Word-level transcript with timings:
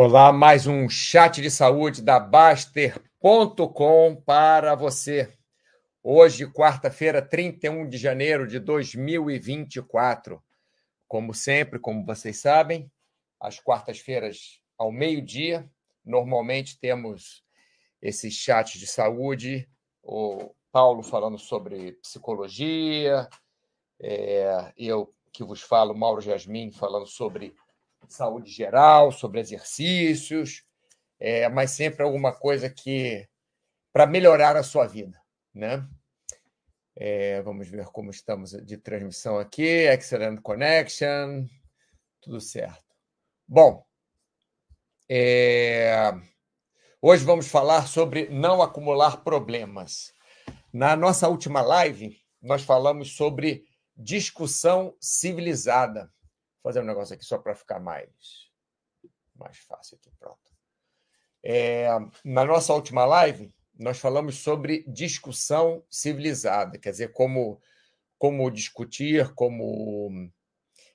Olá, 0.00 0.32
mais 0.32 0.68
um 0.68 0.88
chat 0.88 1.42
de 1.42 1.50
saúde 1.50 2.02
da 2.02 2.20
Baster.com 2.20 4.14
para 4.24 4.76
você. 4.76 5.36
Hoje, 6.00 6.46
quarta-feira, 6.46 7.20
31 7.20 7.88
de 7.88 7.98
janeiro 7.98 8.46
de 8.46 8.60
2024. 8.60 10.40
Como 11.08 11.34
sempre, 11.34 11.80
como 11.80 12.06
vocês 12.06 12.40
sabem, 12.40 12.88
às 13.40 13.58
quartas-feiras 13.58 14.60
ao 14.78 14.92
meio-dia, 14.92 15.68
normalmente 16.04 16.78
temos 16.78 17.44
esses 18.00 18.34
chats 18.34 18.78
de 18.78 18.86
saúde, 18.86 19.68
o 20.00 20.54
Paulo 20.70 21.02
falando 21.02 21.38
sobre 21.38 21.94
psicologia, 21.94 23.28
é, 24.00 24.72
eu 24.76 25.12
que 25.32 25.42
vos 25.42 25.60
falo, 25.60 25.92
Mauro 25.92 26.20
Jasmin, 26.20 26.70
falando 26.70 27.06
sobre 27.06 27.52
saúde 28.12 28.50
geral, 28.50 29.12
sobre 29.12 29.40
exercícios, 29.40 30.62
é, 31.18 31.48
mas 31.48 31.72
sempre 31.72 32.02
alguma 32.02 32.32
coisa 32.32 32.70
que 32.70 33.28
para 33.92 34.06
melhorar 34.06 34.56
a 34.56 34.62
sua 34.62 34.86
vida, 34.86 35.20
né? 35.54 35.86
É, 36.94 37.40
vamos 37.42 37.68
ver 37.68 37.86
como 37.86 38.10
estamos 38.10 38.50
de 38.50 38.76
transmissão 38.76 39.38
aqui. 39.38 39.62
Excellent 39.62 40.40
connection, 40.42 41.46
tudo 42.20 42.40
certo. 42.40 42.84
Bom, 43.46 43.84
é, 45.08 46.12
hoje 47.00 47.24
vamos 47.24 47.48
falar 47.48 47.86
sobre 47.86 48.28
não 48.28 48.60
acumular 48.60 49.22
problemas. 49.22 50.12
Na 50.72 50.96
nossa 50.96 51.28
última 51.28 51.62
live, 51.62 52.20
nós 52.42 52.62
falamos 52.62 53.16
sobre 53.16 53.64
discussão 53.96 54.94
civilizada. 55.00 56.12
Fazer 56.68 56.82
um 56.82 56.84
negócio 56.84 57.14
aqui 57.14 57.24
só 57.24 57.38
para 57.38 57.54
ficar 57.54 57.80
mais, 57.80 58.50
mais 59.34 59.56
fácil 59.56 59.96
aqui, 59.96 60.10
pronto. 60.20 60.54
É, 61.42 61.88
na 62.22 62.44
nossa 62.44 62.74
última 62.74 63.06
live, 63.06 63.50
nós 63.74 63.98
falamos 63.98 64.36
sobre 64.36 64.84
discussão 64.86 65.82
civilizada, 65.88 66.78
quer 66.78 66.90
dizer, 66.90 67.12
como, 67.12 67.58
como 68.18 68.50
discutir, 68.50 69.32
como 69.32 70.30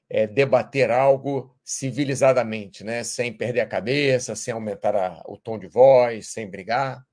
é, 0.07 0.27
debater 0.27 0.91
algo 0.91 1.57
civilizadamente, 1.63 2.83
né? 2.83 3.03
sem 3.03 3.33
perder 3.33 3.61
a 3.61 3.67
cabeça, 3.67 4.35
sem 4.35 4.53
aumentar 4.53 4.95
a, 4.95 5.23
o 5.25 5.39
tom 5.39 5.57
de 5.57 5.65
voz, 5.65 6.27
sem 6.27 6.47
brigar. 6.47 7.03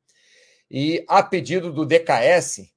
E 0.70 1.02
a 1.08 1.22
pedido 1.22 1.72
do 1.72 1.86
DKS, 1.86 2.70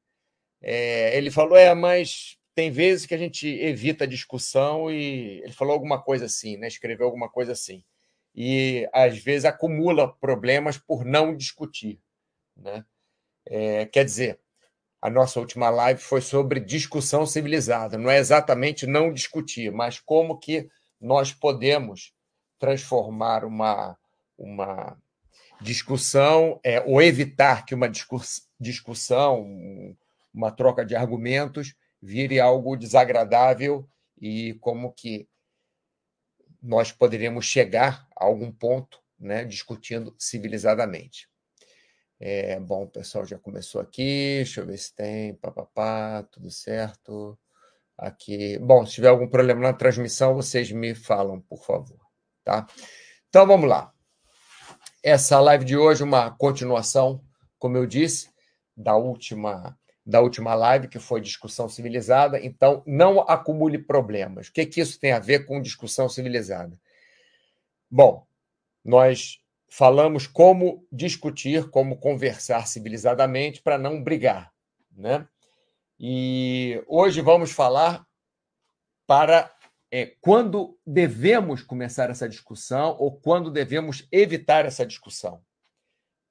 é, 0.61 1.17
ele 1.17 1.29
falou: 1.29 1.57
é, 1.57 1.75
mas 1.75 2.41
tem 2.55 2.71
vezes 2.71 3.05
que 3.05 3.15
a 3.15 3.17
gente 3.17 3.47
evita 3.47 4.03
a 4.03 4.07
discussão 4.07 4.91
e 4.91 5.41
ele 5.43 5.53
falou 5.53 5.73
alguma 5.73 6.01
coisa 6.01 6.25
assim, 6.25 6.57
né? 6.57 6.67
escreveu 6.67 7.05
alguma 7.05 7.29
coisa 7.29 7.51
assim. 7.51 7.83
E 8.35 8.87
às 8.93 9.17
vezes 9.17 9.45
acumula 9.45 10.11
problemas 10.11 10.77
por 10.77 11.03
não 11.05 11.35
discutir. 11.35 11.99
Né? 12.55 12.85
É, 13.45 13.85
quer 13.85 14.05
dizer, 14.05 14.39
a 15.01 15.09
nossa 15.09 15.39
última 15.39 15.69
live 15.69 15.99
foi 15.99 16.21
sobre 16.21 16.59
discussão 16.59 17.25
civilizada. 17.25 17.97
Não 17.97 18.09
é 18.09 18.17
exatamente 18.17 18.87
não 18.87 19.11
discutir, 19.11 19.71
mas 19.71 19.99
como 19.99 20.37
que 20.37 20.69
nós 20.99 21.33
podemos 21.33 22.13
transformar 22.57 23.43
uma, 23.43 23.97
uma 24.37 24.97
discussão 25.59 26.59
é, 26.63 26.81
ou 26.81 27.01
evitar 27.01 27.65
que 27.65 27.75
uma 27.75 27.89
discussão, 28.59 29.45
uma 30.33 30.51
troca 30.51 30.85
de 30.85 30.95
argumentos 30.95 31.75
vire 32.03 32.37
algo 32.37 32.75
desagradável 32.75 33.89
e 34.19 34.55
como 34.55 34.91
que 34.91 35.25
nós 36.61 36.91
poderíamos 36.91 37.45
chegar 37.45 38.05
a 38.13 38.25
algum 38.25 38.51
ponto, 38.51 39.01
né, 39.17 39.45
discutindo 39.45 40.13
civilizadamente. 40.19 41.29
É, 42.19 42.59
bom, 42.59 42.83
o 42.83 42.89
pessoal 42.89 43.25
já 43.25 43.39
começou 43.39 43.79
aqui, 43.79 44.35
deixa 44.37 44.61
eu 44.61 44.65
ver 44.65 44.77
se 44.77 44.93
tem, 44.93 45.33
papapá, 45.35 46.23
tudo 46.29 46.51
certo. 46.51 47.39
Aqui. 47.97 48.57
Bom, 48.59 48.85
se 48.85 48.95
tiver 48.95 49.07
algum 49.07 49.27
problema 49.27 49.61
na 49.61 49.73
transmissão, 49.73 50.35
vocês 50.35 50.71
me 50.71 50.93
falam, 50.95 51.39
por 51.39 51.63
favor, 51.63 51.99
tá? 52.43 52.67
Então 53.29 53.47
vamos 53.47 53.69
lá. 53.69 53.93
Essa 55.01 55.39
live 55.39 55.63
de 55.63 55.77
hoje 55.77 56.01
é 56.01 56.05
uma 56.05 56.31
continuação, 56.31 57.23
como 57.57 57.77
eu 57.77 57.85
disse, 57.85 58.29
da 58.75 58.95
última 58.95 59.77
da 60.05 60.19
última 60.19 60.53
live, 60.53 60.87
que 60.87 60.99
foi 60.99 61.21
discussão 61.21 61.69
civilizada. 61.69 62.39
Então, 62.43 62.83
não 62.85 63.21
acumule 63.21 63.77
problemas. 63.77 64.47
O 64.47 64.53
que, 64.53 64.65
que 64.65 64.81
isso 64.81 64.99
tem 64.99 65.13
a 65.13 65.19
ver 65.19 65.45
com 65.45 65.61
discussão 65.61 66.09
civilizada? 66.09 66.77
Bom, 67.89 68.25
nós 68.83 69.39
falamos 69.69 70.27
como 70.27 70.85
discutir, 70.91 71.69
como 71.69 71.97
conversar 71.97 72.67
civilizadamente 72.67 73.61
para 73.61 73.77
não 73.77 74.03
brigar, 74.03 74.51
né? 74.91 75.27
E 75.99 76.83
hoje 76.87 77.21
vamos 77.21 77.51
falar 77.51 78.05
para 79.07 79.51
é, 79.91 80.07
quando 80.19 80.77
devemos 80.85 81.61
começar 81.61 82.09
essa 82.09 82.27
discussão 82.27 82.95
ou 82.99 83.11
quando 83.11 83.51
devemos 83.51 84.07
evitar 84.11 84.65
essa 84.65 84.85
discussão. 84.85 85.41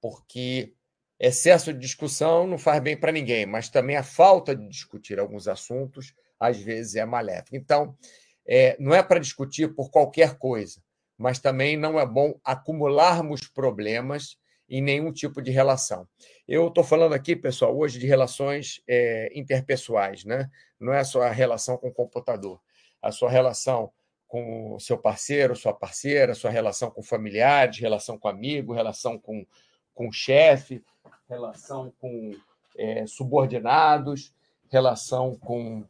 Porque 0.00 0.74
excesso 1.22 1.72
de 1.72 1.78
discussão 1.78 2.48
não 2.48 2.58
faz 2.58 2.82
bem 2.82 2.96
para 2.96 3.12
ninguém, 3.12 3.46
mas 3.46 3.68
também 3.68 3.96
a 3.96 4.02
falta 4.02 4.56
de 4.56 4.68
discutir 4.68 5.20
alguns 5.20 5.46
assuntos 5.46 6.12
às 6.38 6.58
vezes 6.58 6.96
é 6.96 7.04
maléfica. 7.04 7.56
Então, 7.56 7.96
é, 8.44 8.76
não 8.80 8.92
é 8.92 9.00
para 9.04 9.20
discutir 9.20 9.72
por 9.72 9.88
qualquer 9.88 10.36
coisa, 10.36 10.82
mas 11.16 11.38
também 11.38 11.76
não 11.76 12.00
é 12.00 12.04
bom 12.04 12.34
acumularmos 12.42 13.46
problemas 13.46 14.36
em 14.68 14.82
nenhum 14.82 15.12
tipo 15.12 15.40
de 15.40 15.52
relação. 15.52 16.08
Eu 16.48 16.66
estou 16.66 16.82
falando 16.82 17.12
aqui, 17.12 17.36
pessoal, 17.36 17.76
hoje 17.78 18.00
de 18.00 18.06
relações 18.06 18.82
é, 18.88 19.30
interpessoais, 19.32 20.24
né? 20.24 20.50
Não 20.80 20.92
é 20.92 21.04
só 21.04 21.22
a 21.22 21.30
relação 21.30 21.76
com 21.76 21.88
o 21.88 21.94
computador, 21.94 22.60
a 23.00 23.12
sua 23.12 23.30
relação 23.30 23.92
com 24.26 24.74
o 24.74 24.80
seu 24.80 24.98
parceiro, 24.98 25.54
sua 25.54 25.74
parceira, 25.74 26.34
sua 26.34 26.50
relação 26.50 26.90
com 26.90 27.02
familiares, 27.02 27.78
relação 27.78 28.18
com 28.18 28.26
amigo, 28.26 28.72
relação 28.72 29.18
com, 29.18 29.46
com 29.94 30.10
chefe, 30.10 30.82
relação 31.28 31.92
com 32.00 32.32
é, 32.76 33.06
subordinados, 33.06 34.32
relação 34.68 35.36
com 35.36 35.84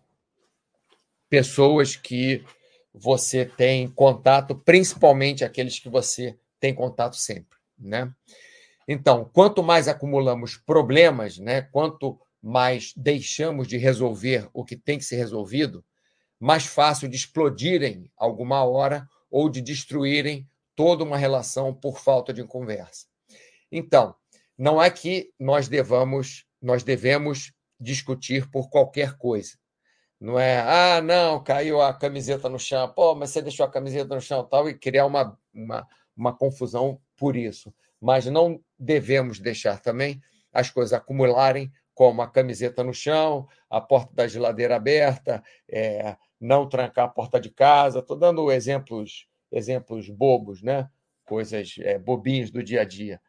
pessoas 1.29 1.97
que 1.97 2.45
você 2.93 3.47
tem 3.47 3.89
contato, 3.89 4.55
principalmente 4.55 5.45
aqueles 5.45 5.79
que 5.79 5.89
você 5.89 6.37
tem 6.61 6.75
contato 6.75 7.17
sempre, 7.17 7.59
né? 7.79 8.13
Então, 8.87 9.31
quanto 9.33 9.63
mais 9.63 9.89
acumulamos 9.89 10.57
problemas, 10.57 11.39
né, 11.39 11.63
quanto 11.63 12.21
mais 12.43 12.93
deixamos 12.97 13.69
de 13.69 13.77
resolver 13.79 14.49
o 14.53 14.65
que 14.65 14.77
tem 14.77 14.99
que 14.99 15.05
ser 15.05 15.17
resolvido, 15.17 15.85
mais 16.39 16.67
fácil 16.67 17.09
de 17.09 17.17
explodirem 17.17 18.11
alguma 18.17 18.65
hora 18.65 19.09
ou 19.31 19.49
de 19.49 19.61
destruírem 19.61 20.47
toda 20.75 21.05
uma 21.05 21.17
relação 21.17 21.73
por 21.73 21.99
falta 22.01 22.33
de 22.33 22.43
conversa. 22.45 23.07
Então, 23.71 24.15
não 24.59 24.83
é 24.83 24.91
que 24.91 25.31
nós 25.39 25.69
devamos, 25.69 26.45
nós 26.61 26.83
devemos 26.83 27.53
discutir 27.81 28.49
por 28.51 28.71
qualquer 28.71 29.17
coisa. 29.17 29.57
Não 30.21 30.39
é, 30.39 30.61
ah, 30.61 31.01
não, 31.03 31.43
caiu 31.43 31.81
a 31.81 31.93
camiseta 31.93 32.49
no 32.49 32.59
chão, 32.59 32.89
pô, 32.93 33.15
mas 33.15 33.31
você 33.31 33.43
deixou 33.43 33.67
a 33.67 33.71
camiseta 33.71 34.15
no 34.15 34.21
chão 34.21 34.45
tal, 34.45 34.69
e 34.69 34.75
criar 34.79 35.07
uma, 35.07 35.37
uma, 35.53 35.89
uma 36.17 36.33
confusão 36.33 37.01
por 37.17 37.37
isso. 37.37 37.75
Mas 38.01 38.27
não 38.27 38.61
devemos 38.79 39.41
deixar 39.41 39.81
também 39.81 40.21
as 40.53 40.71
coisas 40.71 40.93
acumularem, 40.93 41.73
como 41.95 42.23
a 42.23 42.31
camiseta 42.31 42.85
no 42.85 42.95
chão, 42.95 43.49
a 43.69 43.81
porta 43.81 44.15
da 44.15 44.29
geladeira 44.29 44.77
aberta, 44.77 45.43
é, 45.69 46.17
não 46.41 46.69
trancar 46.69 47.07
a 47.07 47.09
porta 47.09 47.41
de 47.41 47.51
casa. 47.51 47.99
Estou 47.99 48.17
dando 48.17 48.51
exemplos, 48.51 49.27
exemplos 49.51 50.09
bobos, 50.09 50.63
né? 50.63 50.89
coisas 51.25 51.75
é, 51.81 51.99
bobinhos 51.99 52.51
do 52.51 52.63
dia 52.63 52.83
a 52.83 52.85
dia 52.85 53.21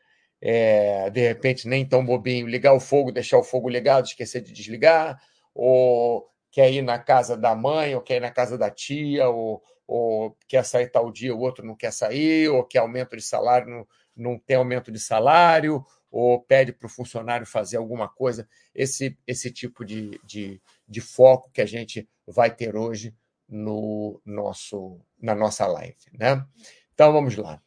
é, 0.46 1.10
de 1.10 1.22
repente 1.22 1.70
nem 1.70 1.86
tão 1.86 2.06
bobinho, 2.06 2.46
ligar 2.46 2.74
o 2.74 2.80
fogo, 2.80 3.14
deixar 3.14 3.38
o 3.38 3.44
fogo 3.44 3.70
ligado, 3.70 4.06
esquecer 4.08 4.42
de 4.42 4.52
desligar, 4.52 5.18
ou 5.56 6.30
quer 6.52 6.70
ir 6.70 6.82
na 6.82 7.00
casa 7.00 7.38
da 7.38 7.56
mãe, 7.56 7.96
ou 7.96 8.02
quer 8.02 8.18
ir 8.18 8.20
na 8.20 8.30
casa 8.30 8.58
da 8.58 8.70
tia, 8.70 9.30
ou, 9.30 9.64
ou 9.88 10.38
quer 10.46 10.66
sair 10.66 10.90
tal 10.90 11.10
dia, 11.10 11.34
o 11.34 11.40
outro 11.40 11.66
não 11.66 11.78
quer 11.78 11.94
sair, 11.94 12.50
ou 12.50 12.62
quer 12.66 12.80
aumento 12.80 13.16
de 13.16 13.22
salário, 13.22 13.70
não, 13.70 13.88
não 14.14 14.38
tem 14.38 14.58
aumento 14.58 14.92
de 14.92 15.00
salário, 15.00 15.82
ou 16.12 16.42
pede 16.42 16.74
para 16.74 16.88
o 16.88 16.90
funcionário 16.90 17.48
fazer 17.48 17.78
alguma 17.78 18.10
coisa. 18.10 18.46
Esse, 18.76 19.18
esse 19.26 19.50
tipo 19.50 19.86
de, 19.86 20.20
de, 20.26 20.62
de 20.86 21.00
foco 21.00 21.50
que 21.54 21.62
a 21.62 21.66
gente 21.66 22.06
vai 22.28 22.54
ter 22.54 22.76
hoje 22.76 23.16
no 23.48 24.22
nosso, 24.26 25.00
na 25.22 25.34
nossa 25.34 25.66
live. 25.68 25.96
Né? 26.20 26.46
Então 26.94 27.14
vamos 27.14 27.38
lá. 27.38 27.62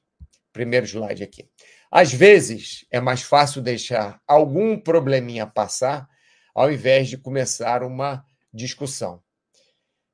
Primeiro 0.52 0.86
slide 0.86 1.24
aqui. 1.24 1.48
Às 1.90 2.12
vezes 2.12 2.84
é 2.90 3.00
mais 3.00 3.22
fácil 3.22 3.62
deixar 3.62 4.20
algum 4.26 4.78
probleminha 4.78 5.46
passar 5.46 6.08
ao 6.54 6.72
invés 6.72 7.08
de 7.08 7.18
começar 7.18 7.82
uma 7.82 8.24
discussão. 8.52 9.22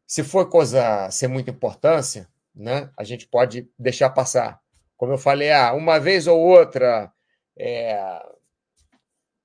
Se 0.07 0.25
for 0.25 0.49
coisa 0.51 1.09
sem 1.11 1.29
muita 1.29 1.53
importância, 1.53 2.29
né, 2.55 2.91
a 2.99 3.05
gente 3.05 3.27
pode 3.27 3.71
deixar 3.79 4.11
passar. 4.11 4.61
Como 4.97 5.13
eu 5.13 5.19
falei, 5.19 5.51
ah, 5.53 5.73
uma 5.73 5.99
vez 5.99 6.27
ou 6.27 6.39
outra, 6.39 7.13
é, 7.57 8.21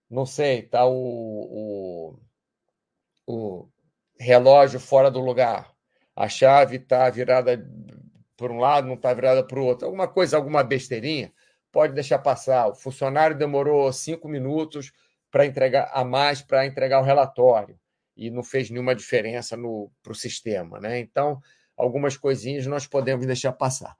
não 0.09 0.25
sei, 0.25 0.63
tá 0.63 0.85
o, 0.85 2.15
o, 3.27 3.31
o 3.31 3.69
relógio 4.19 4.79
fora 4.79 5.11
do 5.11 5.19
lugar, 5.19 5.71
a 6.15 6.27
chave 6.27 6.77
está 6.77 7.09
virada 7.09 7.63
por 8.35 8.51
um 8.51 8.59
lado, 8.59 8.87
não 8.87 8.95
está 8.95 9.13
virada 9.13 9.45
para 9.45 9.59
o 9.59 9.65
outro, 9.65 9.85
alguma 9.85 10.07
coisa, 10.07 10.35
alguma 10.35 10.63
besteirinha, 10.63 11.31
pode 11.71 11.93
deixar 11.93 12.19
passar. 12.19 12.67
O 12.67 12.75
funcionário 12.75 13.37
demorou 13.37 13.91
cinco 13.91 14.27
minutos 14.27 14.91
para 15.29 15.45
entregar 15.45 15.89
a 15.93 16.03
mais 16.03 16.41
para 16.41 16.65
entregar 16.65 16.99
o 16.99 17.03
relatório 17.03 17.77
e 18.15 18.31
não 18.31 18.43
fez 18.43 18.69
nenhuma 18.69 18.95
diferença 18.95 19.55
para 19.55 20.11
o 20.11 20.15
sistema. 20.15 20.79
Né? 20.79 20.99
Então, 20.99 21.39
algumas 21.75 22.17
coisinhas 22.17 22.65
nós 22.65 22.87
podemos 22.87 23.25
deixar 23.25 23.51
passar. 23.51 23.95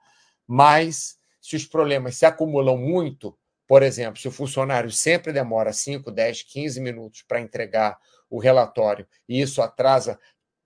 Mas, 0.46 1.18
se 1.40 1.54
os 1.54 1.64
problemas 1.64 2.16
se 2.16 2.26
acumulam 2.26 2.76
muito, 2.76 3.38
por 3.66 3.82
exemplo, 3.82 4.20
se 4.20 4.26
o 4.26 4.32
funcionário 4.32 4.90
sempre 4.90 5.32
demora 5.32 5.72
5, 5.72 6.10
10, 6.10 6.42
15 6.42 6.80
minutos 6.80 7.22
para 7.22 7.40
entregar 7.40 7.98
o 8.28 8.38
relatório 8.38 9.06
e 9.28 9.40
isso 9.40 9.62
atrasa 9.62 10.18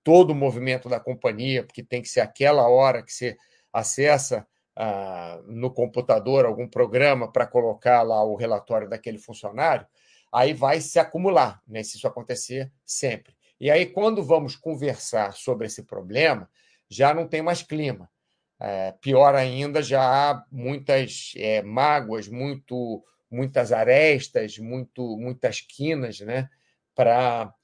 todo 0.03 0.31
o 0.31 0.35
movimento 0.35 0.89
da 0.89 0.99
companhia, 0.99 1.65
porque 1.65 1.83
tem 1.83 2.01
que 2.01 2.09
ser 2.09 2.21
aquela 2.21 2.69
hora 2.69 3.03
que 3.03 3.13
você 3.13 3.37
acessa 3.73 4.47
ah, 4.75 5.41
no 5.47 5.71
computador 5.71 6.45
algum 6.45 6.67
programa 6.67 7.31
para 7.31 7.47
colocar 7.47 8.03
lá 8.03 8.23
o 8.25 8.35
relatório 8.35 8.89
daquele 8.89 9.19
funcionário, 9.19 9.87
aí 10.33 10.55
vai 10.55 10.81
se 10.81 10.99
acumular, 10.99 11.61
né, 11.67 11.83
se 11.83 11.97
isso 11.97 12.07
acontecer 12.07 12.73
sempre. 12.87 13.35
E 13.61 13.71
aí, 13.71 13.87
quando 13.87 14.25
vamos 14.25 14.57
conversar 14.57 15.35
sobre 15.35 15.67
esse 15.67 15.85
problema, 15.85 16.51
já 16.89 17.15
não 17.15 17.29
tem 17.29 17.43
mais 17.43 17.63
clima. 17.63 18.11
É, 18.59 18.93
pior 19.01 19.35
ainda, 19.35 19.83
já 19.83 20.03
há 20.03 20.45
muitas 20.51 21.33
é, 21.37 21.63
mágoas, 21.63 22.29
muito, 22.29 23.05
muitas 23.31 23.73
arestas, 23.73 24.59
muito, 24.59 25.17
muitas 25.17 25.61
quinas 25.61 26.21
né, 26.21 26.49
para 26.95 27.55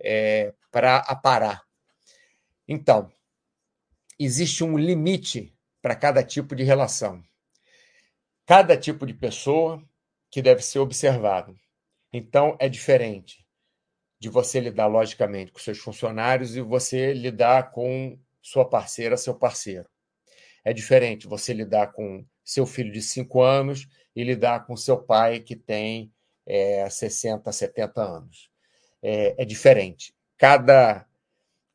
é, 0.00 0.52
aparar. 0.72 1.62
Então, 2.66 3.10
existe 4.18 4.62
um 4.62 4.76
limite 4.76 5.57
para 5.80 5.94
cada 5.94 6.22
tipo 6.22 6.54
de 6.54 6.62
relação. 6.62 7.22
Cada 8.46 8.76
tipo 8.76 9.06
de 9.06 9.14
pessoa 9.14 9.82
que 10.30 10.42
deve 10.42 10.62
ser 10.62 10.78
observado. 10.78 11.56
Então, 12.12 12.56
é 12.58 12.68
diferente 12.68 13.46
de 14.20 14.28
você 14.28 14.58
lidar, 14.58 14.86
logicamente, 14.86 15.52
com 15.52 15.58
seus 15.58 15.78
funcionários 15.78 16.56
e 16.56 16.60
você 16.60 17.12
lidar 17.12 17.70
com 17.70 18.18
sua 18.42 18.68
parceira, 18.68 19.16
seu 19.16 19.34
parceiro. 19.34 19.88
É 20.64 20.72
diferente 20.72 21.26
você 21.26 21.52
lidar 21.52 21.92
com 21.92 22.24
seu 22.44 22.66
filho 22.66 22.90
de 22.90 23.02
5 23.02 23.40
anos 23.42 23.86
e 24.16 24.24
lidar 24.24 24.66
com 24.66 24.76
seu 24.76 24.96
pai 24.96 25.40
que 25.40 25.54
tem 25.54 26.12
é, 26.46 26.88
60, 26.88 27.52
70 27.52 28.02
anos. 28.02 28.50
É, 29.02 29.42
é 29.42 29.44
diferente. 29.44 30.14
Cada, 30.36 31.06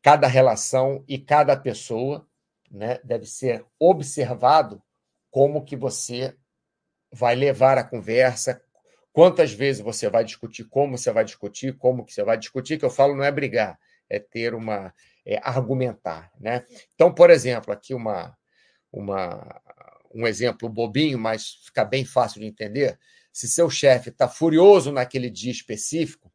cada 0.02 0.28
relação 0.28 1.04
e 1.08 1.18
cada 1.18 1.56
pessoa 1.56 2.28
né, 2.74 3.00
deve 3.04 3.28
ser 3.28 3.64
observado 3.80 4.82
como 5.30 5.64
que 5.64 5.76
você 5.76 6.36
vai 7.12 7.36
levar 7.36 7.78
a 7.78 7.84
conversa, 7.84 8.60
quantas 9.12 9.54
vezes 9.54 9.82
você 9.82 10.10
vai 10.10 10.24
discutir, 10.24 10.64
como 10.66 10.98
você 10.98 11.12
vai 11.12 11.24
discutir, 11.24 11.78
como 11.78 12.04
que 12.04 12.12
você 12.12 12.24
vai 12.24 12.38
discutir, 12.38 12.80
que 12.80 12.86
eu 12.86 12.90
falo 12.90 13.16
não 13.16 13.24
é 13.24 13.32
brigar, 13.32 13.80
é 14.10 14.20
ter 14.20 14.56
uma 14.56 14.94
é, 15.26 15.40
argumentar, 15.44 16.32
né? 16.40 16.66
Então, 16.96 17.14
por 17.14 17.30
exemplo, 17.30 17.72
aqui 17.72 17.94
uma, 17.94 18.36
uma 18.92 19.62
um 20.14 20.28
exemplo 20.28 20.70
bobinho, 20.70 21.18
mas 21.18 21.60
fica 21.66 21.84
bem 21.86 22.06
fácil 22.06 22.42
de 22.42 22.48
entender. 22.48 23.00
Se 23.32 23.48
seu 23.48 23.70
chefe 23.70 24.10
está 24.10 24.28
furioso 24.28 24.92
naquele 24.92 25.30
dia 25.30 25.52
específico, 25.52 26.32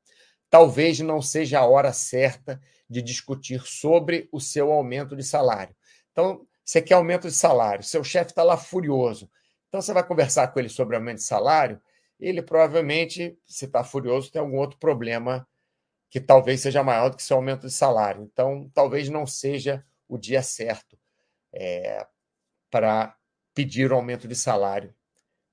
talvez 0.51 0.99
não 1.01 1.23
seja 1.23 1.61
a 1.61 1.67
hora 1.67 1.93
certa 1.93 2.61
de 2.89 3.03
discutir 3.03 3.63
sobre 3.65 4.29
o 4.33 4.41
seu 4.41 4.73
aumento 4.73 5.15
de 5.15 5.23
salário. 5.23 5.77
Então, 6.19 6.45
você 6.65 6.83
quer 6.83 6.95
aumento 6.95 7.29
de 7.29 7.33
salário, 7.33 7.85
seu 7.85 8.03
chefe 8.03 8.33
está 8.33 8.43
lá 8.43 8.57
furioso. 8.57 9.31
Então, 9.69 9.81
você 9.81 9.93
vai 9.93 10.05
conversar 10.05 10.49
com 10.49 10.59
ele 10.59 10.69
sobre 10.69 10.97
aumento 10.97 11.19
de 11.19 11.23
salário, 11.23 11.81
ele 12.19 12.43
provavelmente, 12.43 13.39
se 13.47 13.67
está 13.67 13.85
furioso, 13.85 14.33
tem 14.33 14.41
algum 14.41 14.57
outro 14.57 14.81
problema 14.81 15.47
que 16.11 16.19
talvez 16.19 16.61
seja 16.61 16.83
maior 16.83 17.11
do 17.11 17.17
que 17.17 17.23
seu 17.23 17.37
aumento 17.37 17.69
de 17.69 17.73
salário. 17.73 18.25
Então, 18.25 18.69
talvez 18.75 19.09
não 19.09 19.29
seja 19.29 19.87
o 20.09 20.19
dia 20.19 20.43
certo 20.43 20.99
é, 21.53 22.05
para 22.69 23.17
pedir 23.55 23.93
o 23.93 23.95
aumento 23.95 24.27
de 24.27 24.35
salário 24.35 24.93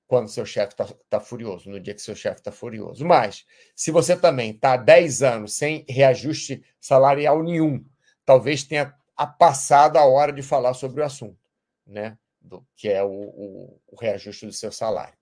quando 0.07 0.29
seu 0.29 0.47
chefe 0.47 0.73
está 0.73 0.88
tá 1.07 1.19
furioso, 1.19 1.69
no 1.69 1.79
dia 1.79 1.94
que 1.94 2.01
seu 2.01 2.15
chefe 2.15 2.39
está 2.39 2.51
furioso. 2.51 3.06
Mas, 3.06 3.45
se 3.75 3.91
você 3.91 4.17
também 4.17 4.50
está 4.50 4.73
há 4.73 4.77
10 4.77 5.21
anos 5.21 5.53
sem 5.53 5.85
reajuste 5.88 6.65
salarial 6.79 7.44
nenhum, 7.44 7.85
talvez 8.25 8.63
tenha 8.63 8.91
a 9.15 9.25
passada 9.25 10.00
a 10.00 10.06
hora 10.06 10.31
de 10.31 10.41
falar 10.41 10.73
sobre 10.73 11.01
o 11.01 11.06
assunto, 11.06 11.39
né? 11.85 12.17
Do, 12.41 12.65
que 12.75 12.89
é 12.89 13.03
o, 13.03 13.09
o, 13.09 13.81
o 13.88 13.95
reajuste 14.00 14.45
do 14.45 14.53
seu 14.53 14.71
salário. 14.71 15.17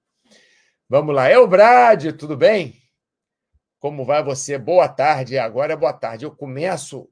Vamos 0.89 1.15
lá, 1.15 1.31
Elbrade, 1.31 2.13
tudo 2.13 2.35
bem? 2.35 2.81
Como 3.83 4.05
vai 4.05 4.23
você? 4.23 4.57
Boa 4.57 4.87
tarde. 4.87 5.37
Agora 5.37 5.73
é 5.73 5.75
boa 5.75 5.91
tarde. 5.91 6.23
Eu 6.23 6.31
começo 6.31 7.09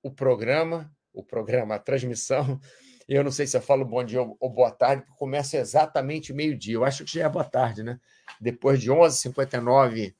o 0.00 0.12
programa, 0.12 0.94
o 1.12 1.24
programa, 1.24 1.74
a 1.74 1.78
transmissão. 1.80 2.60
Eu 3.08 3.24
não 3.24 3.32
sei 3.32 3.46
se 3.46 3.56
eu 3.56 3.60
falo 3.60 3.84
bom 3.84 4.04
dia 4.04 4.22
ou 4.22 4.48
boa 4.48 4.70
tarde, 4.70 5.02
porque 5.02 5.18
começa 5.18 5.56
exatamente 5.56 6.32
meio-dia. 6.32 6.74
Eu 6.76 6.84
acho 6.84 7.04
que 7.04 7.18
já 7.18 7.24
é 7.24 7.28
boa 7.28 7.44
tarde, 7.44 7.82
né? 7.82 8.00
Depois 8.40 8.80
de 8.80 8.92
11h59 8.92 10.14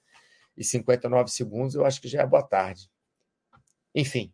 e 0.56 0.64
59 0.64 1.30
segundos, 1.30 1.76
eu 1.76 1.86
acho 1.86 2.00
que 2.00 2.08
já 2.08 2.22
é 2.22 2.26
boa 2.26 2.42
tarde. 2.42 2.90
Enfim, 3.94 4.33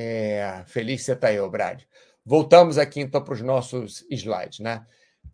é, 0.00 0.62
feliz 0.64 1.02
você 1.02 1.12
está 1.12 1.26
aí, 1.26 1.50
Brad. 1.50 1.82
Voltamos 2.24 2.78
aqui 2.78 3.00
então 3.00 3.22
para 3.22 3.34
os 3.34 3.42
nossos 3.42 4.06
slides, 4.08 4.60
né? 4.60 4.86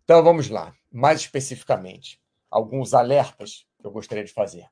Então 0.03 0.23
vamos 0.23 0.49
lá, 0.49 0.73
mais 0.91 1.21
especificamente, 1.21 2.19
alguns 2.49 2.95
alertas 2.95 3.67
que 3.79 3.85
eu 3.85 3.91
gostaria 3.91 4.23
de 4.23 4.33
fazer. 4.33 4.67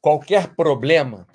Qualquer 0.00 0.56
problema 0.56 1.28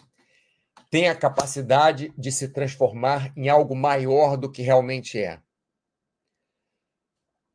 tem 0.91 1.07
a 1.07 1.15
capacidade 1.15 2.13
de 2.17 2.29
se 2.29 2.49
transformar 2.49 3.31
em 3.37 3.47
algo 3.47 3.73
maior 3.73 4.35
do 4.35 4.51
que 4.51 4.61
realmente 4.61 5.17
é. 5.17 5.41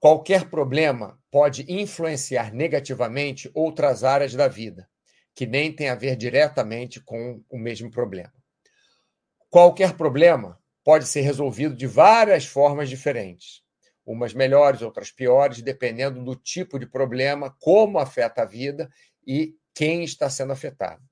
Qualquer 0.00 0.48
problema 0.48 1.20
pode 1.30 1.70
influenciar 1.70 2.50
negativamente 2.54 3.50
outras 3.52 4.04
áreas 4.04 4.32
da 4.32 4.48
vida 4.48 4.88
que 5.38 5.46
nem 5.46 5.72
tem 5.72 5.88
a 5.88 5.94
ver 5.94 6.16
diretamente 6.16 6.98
com 7.00 7.40
o 7.48 7.56
mesmo 7.56 7.88
problema. 7.92 8.32
Qualquer 9.48 9.96
problema 9.96 10.58
pode 10.82 11.06
ser 11.06 11.20
resolvido 11.20 11.76
de 11.76 11.86
várias 11.86 12.44
formas 12.44 12.88
diferentes, 12.88 13.62
umas 14.04 14.34
melhores, 14.34 14.82
outras 14.82 15.12
piores, 15.12 15.62
dependendo 15.62 16.24
do 16.24 16.34
tipo 16.34 16.76
de 16.76 16.86
problema, 16.86 17.56
como 17.60 18.00
afeta 18.00 18.42
a 18.42 18.44
vida 18.44 18.90
e 19.24 19.54
quem 19.72 20.02
está 20.02 20.28
sendo 20.28 20.52
afetado. 20.52 21.04